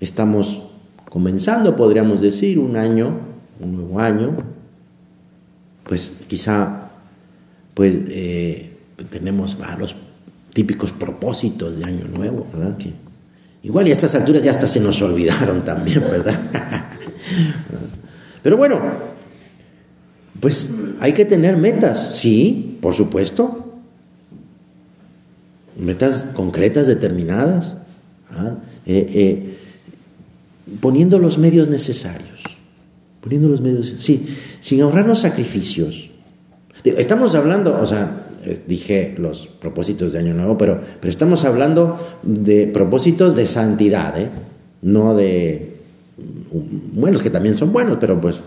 Estamos 0.00 0.62
comenzando, 1.08 1.76
podríamos 1.76 2.20
decir, 2.20 2.58
un 2.58 2.76
año, 2.76 3.18
un 3.60 3.76
nuevo 3.76 4.00
año, 4.00 4.36
pues 5.84 6.14
quizá 6.26 6.90
pues 7.74 7.96
eh, 8.08 8.76
tenemos 9.10 9.56
los 9.78 9.96
típicos 10.52 10.92
propósitos 10.92 11.78
de 11.78 11.84
año 11.84 12.04
nuevo, 12.12 12.46
¿verdad? 12.52 12.76
Igual 13.62 13.88
y 13.88 13.90
a 13.90 13.94
estas 13.94 14.14
alturas 14.14 14.42
ya 14.42 14.50
hasta 14.50 14.66
se 14.66 14.80
nos 14.80 15.00
olvidaron 15.02 15.64
también, 15.64 16.00
¿verdad? 16.00 16.38
Pero 18.42 18.56
bueno, 18.56 18.80
pues 20.40 20.70
hay 21.00 21.12
que 21.12 21.24
tener 21.24 21.56
metas, 21.56 22.12
sí, 22.14 22.78
por 22.80 22.94
supuesto. 22.94 23.64
Metas 25.76 26.28
concretas, 26.34 26.86
determinadas. 26.86 27.76
Poniendo 30.80 31.18
los 31.18 31.38
medios 31.38 31.68
necesarios. 31.68 32.42
Poniendo 33.20 33.48
los 33.48 33.60
medios, 33.60 33.94
sí, 33.96 34.26
sin 34.60 34.80
ahorrarnos 34.80 35.20
sacrificios. 35.20 36.10
Estamos 36.84 37.34
hablando, 37.34 37.78
o 37.80 37.86
sea, 37.86 38.26
eh, 38.44 38.62
dije 38.66 39.14
los 39.18 39.48
propósitos 39.48 40.12
de 40.12 40.20
Año 40.20 40.34
Nuevo, 40.34 40.56
pero, 40.56 40.80
pero 41.00 41.10
estamos 41.10 41.44
hablando 41.44 41.98
de 42.22 42.68
propósitos 42.68 43.34
de 43.34 43.46
santidad, 43.46 44.18
¿eh? 44.18 44.30
no 44.82 45.14
de 45.14 45.76
buenos 46.92 47.20
que 47.22 47.30
también 47.30 47.58
son 47.58 47.72
buenos, 47.72 47.98
pero 48.00 48.20
pues, 48.20 48.40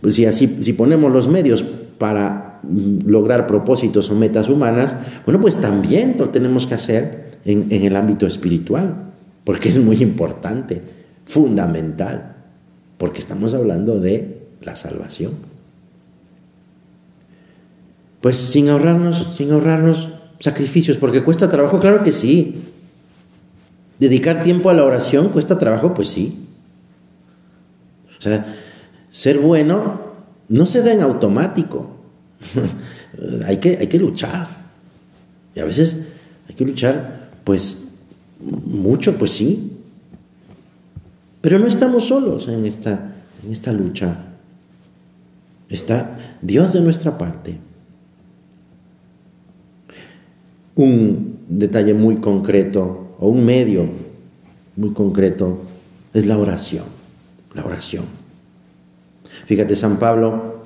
pues 0.00 0.14
si 0.14 0.24
así 0.26 0.58
si 0.60 0.72
ponemos 0.72 1.12
los 1.12 1.28
medios 1.28 1.64
para 1.98 2.60
lograr 3.06 3.46
propósitos 3.46 4.10
o 4.10 4.14
metas 4.14 4.48
humanas, 4.48 4.96
bueno, 5.24 5.40
pues 5.40 5.56
también 5.56 6.16
lo 6.18 6.30
tenemos 6.30 6.66
que 6.66 6.74
hacer 6.74 7.32
en 7.44 7.70
el 7.70 7.96
ámbito 7.96 8.26
espiritual, 8.26 9.13
porque 9.44 9.68
es 9.68 9.78
muy 9.78 10.02
importante, 10.02 10.82
fundamental, 11.24 12.36
porque 12.98 13.20
estamos 13.20 13.54
hablando 13.54 14.00
de 14.00 14.46
la 14.62 14.76
salvación. 14.76 15.32
Pues 18.20 18.36
sin 18.36 18.70
ahorrarnos, 18.70 19.36
sin 19.36 19.52
ahorrarnos 19.52 20.08
sacrificios, 20.40 20.96
porque 20.96 21.22
cuesta 21.22 21.50
trabajo, 21.50 21.78
claro 21.78 22.02
que 22.02 22.12
sí. 22.12 22.62
Dedicar 23.98 24.42
tiempo 24.42 24.70
a 24.70 24.74
la 24.74 24.84
oración 24.84 25.28
cuesta 25.28 25.58
trabajo, 25.58 25.94
pues 25.94 26.08
sí. 26.08 26.46
O 28.18 28.22
sea, 28.22 28.56
ser 29.10 29.38
bueno 29.38 30.00
no 30.48 30.66
se 30.66 30.82
da 30.82 30.92
en 30.92 31.02
automático. 31.02 31.90
hay, 33.46 33.58
que, 33.58 33.76
hay 33.78 33.86
que 33.86 33.98
luchar. 33.98 34.64
Y 35.54 35.60
a 35.60 35.64
veces 35.64 35.98
hay 36.48 36.54
que 36.54 36.64
luchar, 36.64 37.30
pues, 37.44 37.83
mucho, 38.40 39.16
pues 39.16 39.32
sí. 39.32 39.72
Pero 41.40 41.58
no 41.58 41.66
estamos 41.66 42.06
solos 42.06 42.48
en 42.48 42.64
esta, 42.64 43.14
en 43.44 43.52
esta 43.52 43.72
lucha. 43.72 44.16
Está 45.68 46.18
Dios 46.40 46.72
de 46.72 46.80
nuestra 46.80 47.18
parte. 47.18 47.58
Un 50.74 51.38
detalle 51.48 51.94
muy 51.94 52.16
concreto 52.16 53.16
o 53.18 53.28
un 53.28 53.44
medio 53.44 53.88
muy 54.76 54.92
concreto 54.92 55.62
es 56.12 56.26
la 56.26 56.38
oración. 56.38 56.84
La 57.54 57.64
oración. 57.64 58.04
Fíjate, 59.46 59.76
San 59.76 59.98
Pablo, 59.98 60.62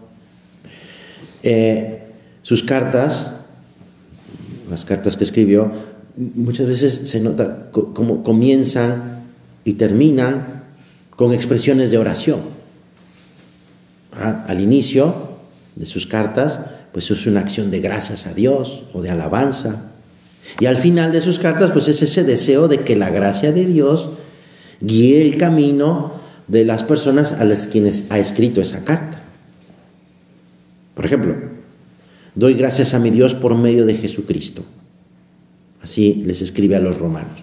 eh, 1.43 2.13
sus 2.43 2.63
cartas, 2.63 3.41
las 4.71 4.85
cartas 4.85 5.17
que 5.17 5.25
escribió, 5.25 5.73
muchas 6.19 6.67
veces 6.67 7.01
se 7.05 7.21
nota 7.21 7.71
como 7.71 8.23
comienzan 8.23 9.23
y 9.65 9.75
terminan 9.75 10.65
con 11.11 11.33
expresiones 11.33 11.91
de 11.91 11.99
oración. 11.99 12.41
Al 14.13 14.61
inicio 14.61 15.15
de 15.77 15.87
sus 15.87 16.07
cartas, 16.07 16.59
pues 16.93 17.11
es 17.11 17.27
una 17.27 17.41
acción 17.41 17.71
de 17.71 17.81
gracias 17.81 18.27
a 18.27 18.35
Dios 18.35 18.85
o 18.93 19.03
de 19.03 19.11
alabanza. 19.11 19.91
Y 20.59 20.67
al 20.67 20.77
final 20.77 21.13
de 21.13 21.21
sus 21.21 21.39
cartas, 21.39 21.71
pues 21.71 21.87
es 21.89 22.03
ese 22.03 22.25
deseo 22.25 22.67
de 22.67 22.81
que 22.81 22.97
la 22.97 23.11
gracia 23.11 23.53
de 23.53 23.67
Dios 23.67 24.09
guíe 24.81 25.23
el 25.23 25.37
camino 25.37 26.13
de 26.49 26.65
las 26.65 26.83
personas 26.83 27.33
a 27.35 27.45
las 27.45 27.67
quienes 27.67 28.11
ha 28.11 28.19
escrito 28.19 28.61
esa 28.61 28.85
carta. 28.85 29.23
Por 30.95 31.05
ejemplo, 31.05 31.37
doy 32.35 32.55
gracias 32.55 32.95
a 32.95 32.99
mi 32.99 33.11
Dios 33.11 33.35
por 33.35 33.55
medio 33.55 33.87
de 33.87 33.95
Jesucristo. 33.95 34.65
Así 35.89 36.23
les 36.27 36.43
escribe 36.43 36.77
a 36.77 36.81
los 36.81 36.99
romanos. 36.99 37.39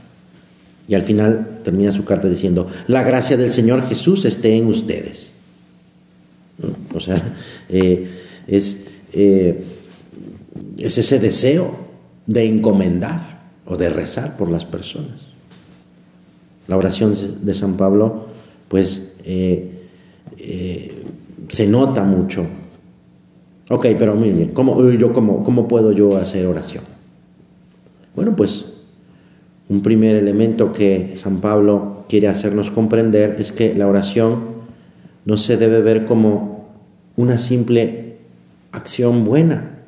Y 0.88 0.94
al 0.94 1.02
final 1.02 1.62
termina 1.64 1.92
su 1.92 2.06
carta 2.06 2.30
diciendo, 2.30 2.68
la 2.86 3.02
gracia 3.02 3.38
del 3.38 3.52
Señor 3.52 3.88
Jesús 3.88 4.24
esté 4.24 4.56
en 4.56 4.68
ustedes. 4.68 5.34
O 6.94 7.00
sea, 7.00 7.20
eh, 7.70 8.08
es, 8.46 8.86
eh, 9.14 9.64
es 10.78 10.96
ese 10.96 11.18
deseo 11.18 11.76
de 12.28 12.46
encomendar 12.46 13.50
o 13.66 13.78
de 13.78 13.90
rezar 13.90 14.38
por 14.38 14.52
las 14.52 14.64
personas. 14.64 15.26
La 16.68 16.78
oración 16.78 17.16
de 17.42 17.54
San 17.56 17.78
Pablo, 17.78 18.28
pues, 18.68 19.14
eh, 19.24 19.72
se 21.50 21.66
nota 21.66 22.04
mucho. 22.04 22.46
Ok, 23.72 23.88
pero 23.98 24.16
bien, 24.16 24.52
¿cómo, 24.54 24.88
yo, 24.92 25.12
cómo, 25.14 25.44
¿cómo 25.44 25.68
puedo 25.68 25.92
yo 25.92 26.16
hacer 26.16 26.46
oración? 26.46 26.95
Bueno, 28.16 28.36
pues 28.36 28.66
un 29.68 29.82
primer 29.82 30.16
elemento 30.16 30.72
que 30.72 31.14
San 31.16 31.42
Pablo 31.42 32.06
quiere 32.08 32.28
hacernos 32.28 32.70
comprender 32.70 33.38
es 33.40 33.52
que 33.52 33.74
la 33.74 33.88
oración 33.88 34.56
no 35.26 35.38
se 35.38 35.58
debe 35.58 35.82
ver 35.82 36.06
como 36.06 36.70
una 37.18 37.38
simple 37.38 38.18
acción 38.72 39.26
buena, 39.26 39.80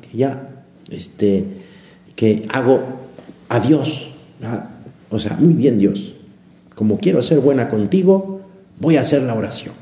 que 0.00 0.16
ya 0.16 0.64
este, 0.90 1.44
que 2.16 2.46
hago 2.52 2.82
a 3.48 3.60
Dios. 3.60 4.10
O 5.10 5.18
sea, 5.18 5.36
muy 5.38 5.54
bien 5.54 5.78
Dios, 5.78 6.14
como 6.74 6.98
quiero 6.98 7.22
ser 7.22 7.40
buena 7.40 7.68
contigo, 7.68 8.40
voy 8.80 8.96
a 8.96 9.02
hacer 9.02 9.22
la 9.22 9.34
oración. 9.34 9.74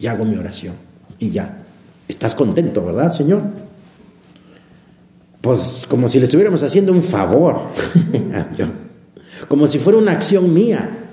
Y 0.00 0.06
hago 0.06 0.24
mi 0.24 0.36
oración. 0.36 0.74
Y 1.18 1.30
ya. 1.30 1.64
Estás 2.08 2.34
contento, 2.34 2.84
¿verdad, 2.84 3.12
Señor? 3.12 3.42
Pues 5.48 5.86
como 5.88 6.08
si 6.08 6.18
le 6.18 6.26
estuviéramos 6.26 6.62
haciendo 6.62 6.92
un 6.92 7.02
favor. 7.02 7.68
como 9.48 9.66
si 9.66 9.78
fuera 9.78 9.98
una 9.98 10.12
acción 10.12 10.52
mía. 10.52 11.06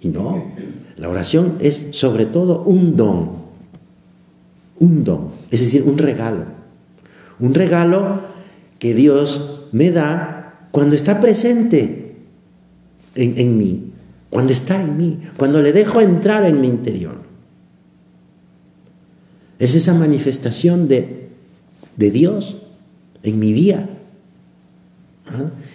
Y 0.00 0.10
no, 0.10 0.44
la 0.96 1.08
oración 1.08 1.56
es 1.58 1.88
sobre 1.90 2.26
todo 2.26 2.62
un 2.62 2.96
don. 2.96 3.30
Un 4.78 5.02
don, 5.02 5.30
es 5.50 5.58
decir, 5.58 5.82
un 5.82 5.98
regalo. 5.98 6.44
Un 7.40 7.52
regalo 7.52 8.20
que 8.78 8.94
Dios 8.94 9.64
me 9.72 9.90
da 9.90 10.68
cuando 10.70 10.94
está 10.94 11.20
presente 11.20 12.14
en, 13.16 13.58
mí, 13.58 13.90
cuando 14.30 14.52
está 14.52 14.80
en 14.80 14.96
mí, 14.96 15.18
cuando 15.36 15.60
le 15.60 15.72
dejo 15.72 16.00
entrar 16.00 16.44
en 16.44 16.60
mi 16.60 16.68
interior. 16.68 17.16
Es 19.58 19.74
esa 19.74 19.94
manifestación 19.94 20.86
de, 20.86 21.29
Dios 22.10 22.56
en 23.22 23.38
mi 23.38 23.52
día. 23.52 23.88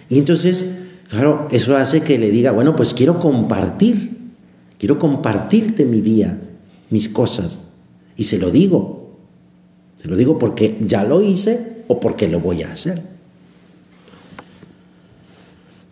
Y 0.08 0.18
entonces, 0.18 0.64
claro, 1.08 1.48
eso 1.50 1.76
hace 1.76 2.00
que 2.00 2.18
le 2.18 2.30
diga, 2.30 2.52
bueno, 2.52 2.74
pues 2.74 2.94
quiero 2.94 3.18
compartir, 3.18 4.16
quiero 4.78 4.98
compartirte 4.98 5.84
mi 5.84 6.00
día, 6.00 6.40
mis 6.90 7.08
cosas. 7.08 7.66
Y 8.16 8.24
se 8.24 8.38
lo 8.38 8.50
digo, 8.50 9.16
se 10.02 10.08
lo 10.08 10.16
digo 10.16 10.38
porque 10.38 10.76
ya 10.80 11.04
lo 11.04 11.22
hice 11.22 11.84
o 11.86 12.00
porque 12.00 12.28
lo 12.28 12.40
voy 12.40 12.62
a 12.62 12.72
hacer. 12.72 13.02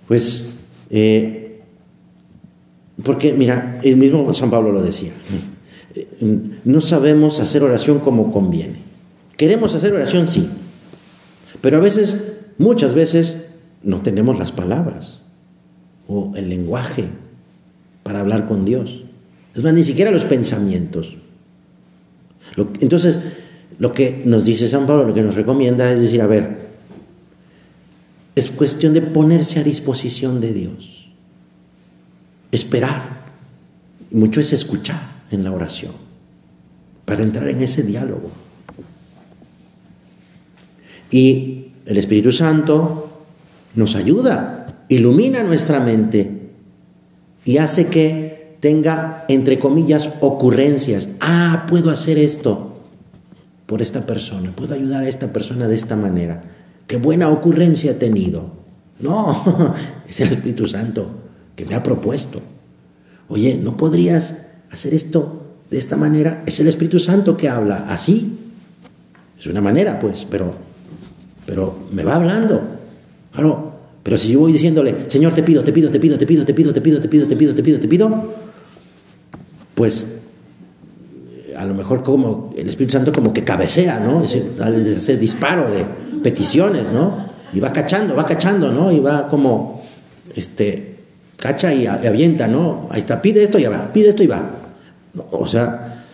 Pues, 0.09 0.47
eh, 0.91 1.63
porque 3.03 3.33
mira, 3.33 3.81
el 3.83 3.97
mismo 3.97 4.33
San 4.33 4.51
Pablo 4.51 4.73
lo 4.73 4.83
decía, 4.83 5.13
no 6.65 6.81
sabemos 6.81 7.41
hacer 7.41 7.63
oración 7.63 8.01
como 8.01 8.31
conviene. 8.31 8.94
Queremos 9.37 9.75
hacer 9.75 9.93
oración, 9.93 10.29
sí, 10.29 10.49
pero 11.61 11.79
a 11.79 11.81
veces, 11.81 12.35
muchas 12.59 12.95
veces, 12.95 13.47
no 13.83 14.01
tenemos 14.01 14.39
las 14.39 14.53
palabras 14.53 15.21
o 16.09 16.33
el 16.37 16.49
lenguaje 16.49 17.07
para 18.03 18.21
hablar 18.21 18.47
con 18.47 18.65
Dios. 18.65 19.03
Es 19.55 19.63
más, 19.63 19.73
ni 19.73 19.83
siquiera 19.83 20.11
los 20.11 20.25
pensamientos. 20.25 21.17
Entonces, 22.81 23.19
lo 23.79 23.93
que 23.93 24.23
nos 24.25 24.45
dice 24.45 24.69
San 24.69 24.87
Pablo, 24.87 25.05
lo 25.05 25.15
que 25.15 25.23
nos 25.23 25.35
recomienda 25.35 25.91
es 25.93 26.01
decir, 26.01 26.21
a 26.23 26.27
ver, 26.27 26.65
es 28.35 28.51
cuestión 28.51 28.93
de 28.93 29.03
ponerse 29.03 29.61
a 29.61 29.63
disposición 29.63 30.41
de 30.41 30.53
Dios, 30.53 31.09
esperar. 32.53 33.25
Mucho 34.11 34.41
es 34.41 34.53
escuchar 34.53 35.25
en 35.31 35.43
la 35.43 35.51
oración, 35.51 35.93
para 37.05 37.23
entrar 37.23 37.49
en 37.49 37.63
ese 37.63 37.83
diálogo. 37.83 38.44
Y 41.15 41.67
el 41.87 41.97
Espíritu 41.97 42.33
Santo 42.33 43.09
nos 43.77 43.95
ayuda, 43.95 44.67
ilumina 44.89 45.45
nuestra 45.45 45.79
mente 45.79 46.51
y 47.45 47.59
hace 47.59 47.87
que 47.87 48.57
tenga, 48.59 49.25
entre 49.29 49.61
comillas, 49.61 50.11
ocurrencias. 50.19 51.11
Ah, 51.21 51.67
puedo 51.71 51.91
hacer 51.91 52.19
esto 52.19 52.81
por 53.67 53.81
esta 53.81 54.07
persona, 54.07 54.51
puedo 54.57 54.75
ayudar 54.75 55.05
a 55.05 55.09
esta 55.09 55.33
persona 55.33 55.69
de 55.69 55.77
esta 55.77 55.95
manera. 55.95 56.43
Qué 56.89 56.97
buena 56.97 57.29
ocurrencia 57.29 57.93
he 57.93 57.95
tenido. 57.95 58.51
No, 58.99 59.73
es 60.09 60.21
el 60.21 60.31
Espíritu 60.31 60.67
Santo 60.67 61.09
que 61.55 61.65
me 61.65 61.77
ha 61.77 61.83
propuesto. 61.85 62.43
Oye, 63.29 63.57
¿no 63.57 63.77
podrías 63.77 64.35
hacer 64.69 64.93
esto 64.93 65.45
de 65.71 65.79
esta 65.79 65.97
manera? 65.97 66.43
Es 66.45 66.59
el 66.59 66.67
Espíritu 66.67 66.99
Santo 66.99 67.37
que 67.37 67.49
habla 67.49 67.87
así. 67.89 68.37
Es 69.39 69.47
una 69.47 69.61
manera, 69.61 70.01
pues, 70.01 70.27
pero, 70.29 70.74
pero 71.47 71.75
me 71.93 72.05
va 72.05 72.17
hablando. 72.17 72.63
Claro, 73.33 73.73
pero 74.03 74.19
si 74.19 74.33
yo 74.33 74.41
voy 74.41 74.53
diciéndole, 74.53 74.95
Señor, 75.09 75.33
te 75.33 75.43
pido, 75.43 75.65
te 75.65 75.73
pido, 75.73 75.91
te 75.91 75.99
pido, 75.99 76.17
te 76.17 76.27
pido, 76.27 76.45
te 76.45 76.53
pido, 76.55 76.73
te 76.73 76.81
pido, 76.81 77.01
te 77.01 77.09
pido, 77.09 77.27
te 77.27 77.37
pido, 77.37 77.55
te 77.55 77.63
pido, 77.63 77.81
te 77.81 77.89
pido, 77.89 78.25
pues 79.75 80.21
a 81.57 81.65
lo 81.65 81.75
mejor 81.75 82.03
como 82.03 82.53
el 82.57 82.69
Espíritu 82.69 82.93
Santo 82.93 83.13
como 83.13 83.33
que 83.33 83.45
cabecea, 83.45 84.01
¿no? 84.01 84.23
Es 84.23 85.21
disparo 85.21 85.71
de 85.71 85.85
peticiones, 86.23 86.93
¿no? 86.93 87.27
Y 87.53 87.61
va 87.61 87.73
cachando, 87.73 88.15
va 88.15 88.27
cachando, 88.27 88.73
¿no? 88.73 88.91
Y 88.93 89.01
va 89.01 89.29
como, 89.29 89.83
este, 90.35 90.97
cacha 91.37 91.73
y 91.73 91.87
avienta, 91.87 92.49
¿no? 92.49 92.89
Ahí 92.91 93.01
está, 93.01 93.23
pide 93.23 93.43
esto 93.43 93.59
y 93.59 93.65
va, 93.65 93.93
pide 93.93 94.09
esto 94.09 94.23
y 94.23 94.27
va. 94.27 94.51
O 95.31 95.47
sea, 95.47 96.05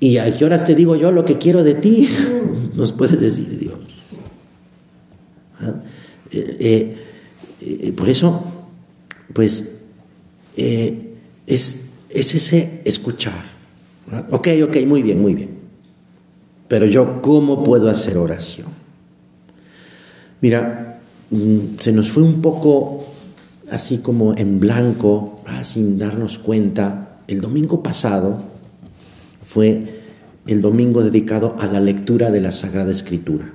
¿y 0.00 0.18
a 0.18 0.34
qué 0.34 0.44
horas 0.44 0.64
te 0.64 0.74
digo 0.74 0.94
yo 0.96 1.10
lo 1.10 1.24
que 1.24 1.38
quiero 1.38 1.64
de 1.64 1.74
ti? 1.74 2.08
Nos 2.74 2.92
puede 2.92 3.16
decir. 3.16 3.57
Eh, 6.30 6.56
eh, 6.60 6.96
eh, 7.60 7.92
por 7.92 8.08
eso, 8.08 8.44
pues, 9.32 9.76
es, 10.56 11.90
es 12.10 12.34
ese 12.34 12.82
escuchar. 12.84 13.44
Ok, 14.30 14.48
ok, 14.64 14.76
muy 14.86 15.02
bien, 15.02 15.20
muy 15.20 15.34
bien. 15.34 15.50
Pero 16.66 16.86
yo, 16.86 17.22
¿cómo 17.22 17.62
puedo 17.62 17.88
hacer 17.88 18.18
oración? 18.18 18.68
Mira, 20.40 21.00
mm, 21.30 21.58
se 21.78 21.92
nos 21.92 22.10
fue 22.10 22.22
un 22.22 22.40
poco 22.42 23.04
así 23.70 23.98
como 23.98 24.36
en 24.36 24.60
blanco, 24.60 25.42
ah, 25.46 25.64
sin 25.64 25.98
darnos 25.98 26.38
cuenta. 26.38 27.20
El 27.26 27.40
domingo 27.40 27.82
pasado 27.82 28.42
fue 29.44 30.00
el 30.46 30.62
domingo 30.62 31.02
dedicado 31.02 31.56
a 31.58 31.66
la 31.66 31.80
lectura 31.80 32.30
de 32.30 32.40
la 32.40 32.50
Sagrada 32.50 32.90
Escritura. 32.90 33.52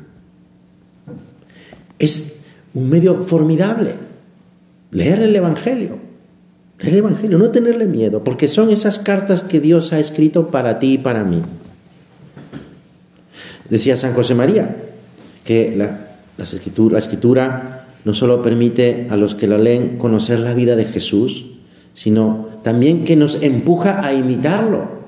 Es 1.98 2.34
un 2.74 2.90
medio 2.90 3.22
formidable 3.22 3.96
leer 4.94 5.22
el 5.22 5.36
Evangelio. 5.36 5.98
Leer 6.80 6.94
el 6.94 7.00
Evangelio, 7.00 7.38
no 7.38 7.52
tenerle 7.52 7.86
miedo, 7.86 8.24
porque 8.24 8.48
son 8.48 8.70
esas 8.70 9.00
cartas 9.00 9.44
que 9.44 9.60
Dios 9.60 9.92
ha 9.94 10.00
escrito 10.00 10.50
para 10.50 10.80
ti 10.80 10.94
y 10.94 10.98
para 10.98 11.24
mí. 11.24 11.42
Decía 13.70 13.98
San 13.98 14.14
José 14.14 14.36
María 14.36 14.76
que 15.44 15.74
la, 15.76 16.08
escritura, 16.38 16.94
la 16.94 17.00
escritura 17.00 17.88
no 18.06 18.14
solo 18.14 18.42
permite 18.42 19.08
a 19.10 19.18
los 19.18 19.36
que 19.36 19.48
la 19.48 19.58
leen 19.58 19.98
conocer 19.98 20.40
la 20.40 20.54
vida 20.54 20.76
de 20.76 20.86
Jesús, 20.86 21.46
sino 21.94 22.50
también 22.64 23.04
que 23.04 23.16
nos 23.16 23.42
empuja 23.42 24.06
a 24.06 24.14
imitarlo. 24.14 25.04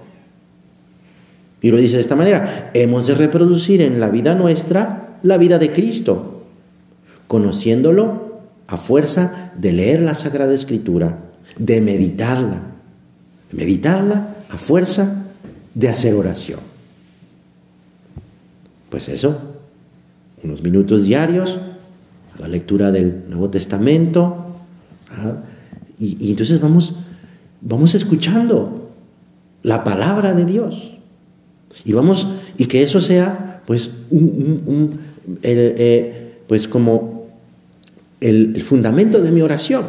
Y 1.62 1.71
lo 1.71 1.78
dice 1.78 1.95
de 1.95 2.01
esta 2.01 2.15
manera, 2.15 2.71
hemos 2.73 3.08
de 3.08 3.15
reproducir 3.15 3.82
en 3.82 3.99
la 3.99 4.10
vida 4.10 4.36
nuestra 4.36 5.19
la 5.23 5.38
vida 5.38 5.58
de 5.58 5.71
Cristo, 5.71 6.34
conociéndolo 7.27 8.39
a 8.67 8.77
fuerza 8.77 9.51
de 9.57 9.73
leer 9.73 10.01
la 10.01 10.15
Sagrada 10.15 10.53
Escritura, 10.53 11.19
de 11.57 11.81
meditarla, 11.81 12.61
meditarla 13.51 14.35
a 14.49 14.57
fuerza 14.57 15.25
de 15.73 15.89
hacer 15.89 16.13
oración. 16.15 16.59
Pues 18.89 19.09
eso, 19.09 19.39
unos 20.43 20.63
minutos 20.63 21.05
diarios 21.05 21.59
a 22.35 22.41
la 22.41 22.47
lectura 22.47 22.91
del 22.91 23.23
Nuevo 23.29 23.49
Testamento, 23.49 24.45
y, 25.97 26.29
entonces 26.31 26.59
vamos, 26.59 26.95
vamos 27.61 27.95
escuchando 27.95 28.91
la 29.63 29.83
palabra 29.83 30.33
de 30.33 30.45
Dios. 30.45 30.97
Y 31.83 31.93
vamos, 31.93 32.27
y 32.57 32.65
que 32.65 32.83
eso 32.83 32.99
sea, 32.99 33.61
pues, 33.65 33.91
un, 34.09 34.99
eh, 35.43 36.41
pues 36.47 36.67
como 36.67 37.14
el, 38.29 38.63
fundamento 38.63 39.21
de 39.21 39.31
mi 39.31 39.41
oración. 39.41 39.85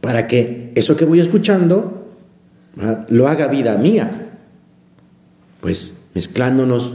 Para 0.00 0.26
que 0.26 0.72
eso 0.74 0.96
que 0.96 1.04
voy 1.04 1.20
escuchando 1.20 2.08
lo 3.08 3.28
haga 3.28 3.46
vida 3.48 3.76
mía. 3.76 4.30
Pues 5.60 5.94
mezclándonos, 6.14 6.94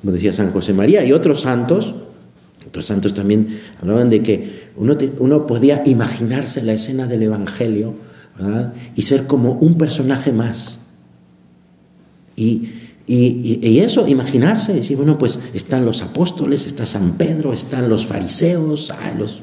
como 0.00 0.12
decía 0.12 0.32
San 0.32 0.50
José 0.50 0.72
María 0.72 1.04
y 1.04 1.12
otros 1.12 1.42
santos, 1.42 1.94
otros 2.66 2.86
santos 2.86 3.14
también 3.14 3.60
hablaban 3.80 4.10
de 4.10 4.22
que 4.22 4.70
uno, 4.76 4.96
uno 5.18 5.46
podía 5.46 5.82
imaginarse 5.86 6.62
la 6.62 6.72
escena 6.72 7.06
del 7.06 7.22
Evangelio 7.22 7.94
y 8.96 9.02
ser 9.02 9.26
como 9.26 9.52
un 9.52 9.78
personaje 9.78 10.32
más. 10.32 10.78
Y, 12.36 12.70
y, 13.06 13.80
eso, 13.80 14.06
imaginarse, 14.06 14.72
decir, 14.72 14.96
bueno, 14.96 15.18
pues 15.18 15.40
están 15.52 15.84
los 15.84 16.02
apóstoles, 16.02 16.66
está 16.66 16.86
San 16.86 17.12
Pedro, 17.12 17.52
están 17.52 17.88
los 17.88 18.06
fariseos, 18.06 18.92
los 19.18 19.42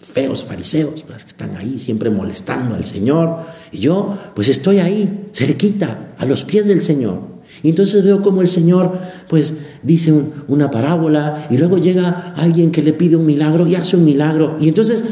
feos 0.00 0.44
fariseos, 0.44 1.02
que 1.02 1.14
están 1.14 1.56
ahí 1.56 1.78
siempre 1.78 2.10
molestando 2.10 2.74
al 2.74 2.84
Señor. 2.84 3.38
Y 3.72 3.78
yo, 3.78 4.16
pues 4.34 4.48
estoy 4.48 4.78
ahí, 4.78 5.28
cerquita, 5.32 6.14
a 6.18 6.26
los 6.26 6.44
pies 6.44 6.66
del 6.66 6.82
Señor. 6.82 7.38
Y 7.62 7.70
entonces 7.70 8.04
veo 8.04 8.22
como 8.22 8.40
el 8.42 8.48
Señor 8.48 8.98
pues 9.28 9.54
dice 9.82 10.14
una 10.46 10.70
parábola 10.70 11.46
y 11.50 11.56
luego 11.56 11.78
llega 11.78 12.34
alguien 12.36 12.70
que 12.70 12.82
le 12.82 12.92
pide 12.92 13.16
un 13.16 13.26
milagro 13.26 13.66
y 13.66 13.74
hace 13.74 13.96
un 13.96 14.04
milagro. 14.04 14.56
Y 14.60 14.68
entonces 14.68 15.02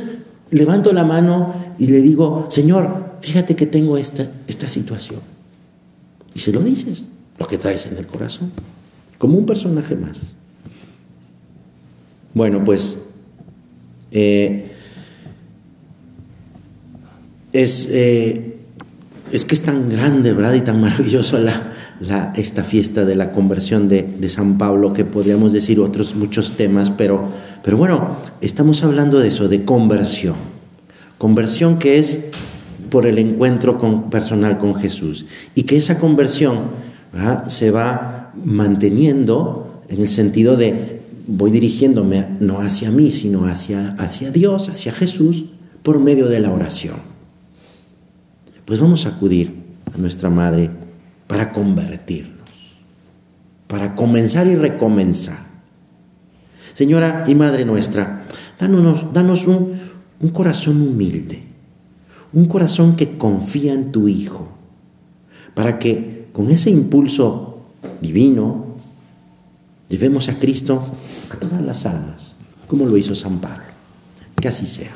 levanto 0.50 0.92
la 0.92 1.04
mano 1.04 1.54
y 1.78 1.88
le 1.88 2.00
digo, 2.02 2.46
Señor, 2.50 3.16
fíjate 3.20 3.56
que 3.56 3.66
tengo 3.66 3.96
esta, 3.96 4.30
esta 4.46 4.68
situación. 4.68 5.20
Y 6.34 6.38
se 6.38 6.52
lo 6.52 6.60
dices, 6.60 7.04
lo 7.38 7.46
que 7.46 7.58
traes 7.58 7.86
en 7.86 7.96
el 7.96 8.06
corazón, 8.06 8.52
como 9.18 9.38
un 9.38 9.46
personaje 9.46 9.94
más. 9.94 10.22
Bueno, 12.34 12.62
pues 12.64 12.98
eh, 14.10 14.70
es, 17.52 17.88
eh, 17.90 18.56
es 19.32 19.44
que 19.44 19.54
es 19.54 19.62
tan 19.62 19.88
grande, 19.88 20.32
¿verdad? 20.32 20.54
Y 20.54 20.60
tan 20.60 20.80
maravilloso 20.82 21.38
la, 21.38 22.32
esta 22.36 22.62
fiesta 22.62 23.04
de 23.04 23.16
la 23.16 23.32
conversión 23.32 23.88
de, 23.88 24.28
San 24.28 24.58
Pablo, 24.58 24.92
que 24.92 25.04
podríamos 25.04 25.52
decir 25.52 25.80
otros 25.80 26.14
muchos 26.14 26.56
temas, 26.56 26.90
pero, 26.90 27.28
pero 27.62 27.76
bueno, 27.76 28.18
estamos 28.40 28.82
hablando 28.82 29.18
de 29.18 29.28
eso, 29.28 29.48
de 29.48 29.64
conversión. 29.64 30.34
Conversión 31.18 31.78
que 31.78 31.98
es 31.98 32.20
por 32.90 33.06
el 33.06 33.18
encuentro 33.18 33.78
con, 33.78 34.10
personal 34.10 34.58
con 34.58 34.74
Jesús. 34.74 35.26
Y 35.54 35.62
que 35.62 35.76
esa 35.76 35.98
conversión 35.98 36.86
se 37.48 37.70
va 37.70 38.32
manteniendo 38.44 39.82
en 39.88 40.00
el 40.00 40.08
sentido 40.08 40.56
de 40.56 40.96
voy 41.26 41.50
dirigiéndome 41.50 42.26
no 42.40 42.60
hacia 42.60 42.90
mí, 42.90 43.10
sino 43.10 43.46
hacia, 43.46 43.90
hacia 43.98 44.30
Dios, 44.30 44.68
hacia 44.68 44.92
Jesús, 44.92 45.46
por 45.82 45.98
medio 45.98 46.28
de 46.28 46.40
la 46.40 46.52
oración. 46.52 46.96
Pues 48.64 48.80
vamos 48.80 49.06
a 49.06 49.10
acudir 49.10 49.54
a 49.94 49.98
nuestra 49.98 50.30
Madre 50.30 50.70
para 51.26 51.52
convertirnos, 51.52 52.48
para 53.66 53.94
comenzar 53.94 54.46
y 54.46 54.54
recomenzar. 54.54 55.46
Señora 56.74 57.24
y 57.26 57.34
Madre 57.34 57.64
nuestra, 57.64 58.24
danos, 58.58 59.12
danos 59.12 59.46
un, 59.46 59.72
un 60.20 60.28
corazón 60.30 60.80
humilde, 60.82 61.42
un 62.32 62.46
corazón 62.46 62.96
que 62.96 63.16
confía 63.16 63.72
en 63.72 63.92
tu 63.92 64.08
Hijo, 64.08 64.48
para 65.54 65.78
que 65.78 66.15
con 66.36 66.50
ese 66.50 66.68
impulso 66.68 67.60
divino 68.02 68.66
llevemos 69.88 70.28
a 70.28 70.38
Cristo 70.38 70.86
a 71.30 71.36
todas 71.36 71.62
las 71.62 71.86
almas, 71.86 72.36
como 72.66 72.84
lo 72.84 72.94
hizo 72.98 73.14
San 73.14 73.38
Pablo. 73.38 73.64
Que 74.38 74.48
así 74.48 74.66
sea. 74.66 74.92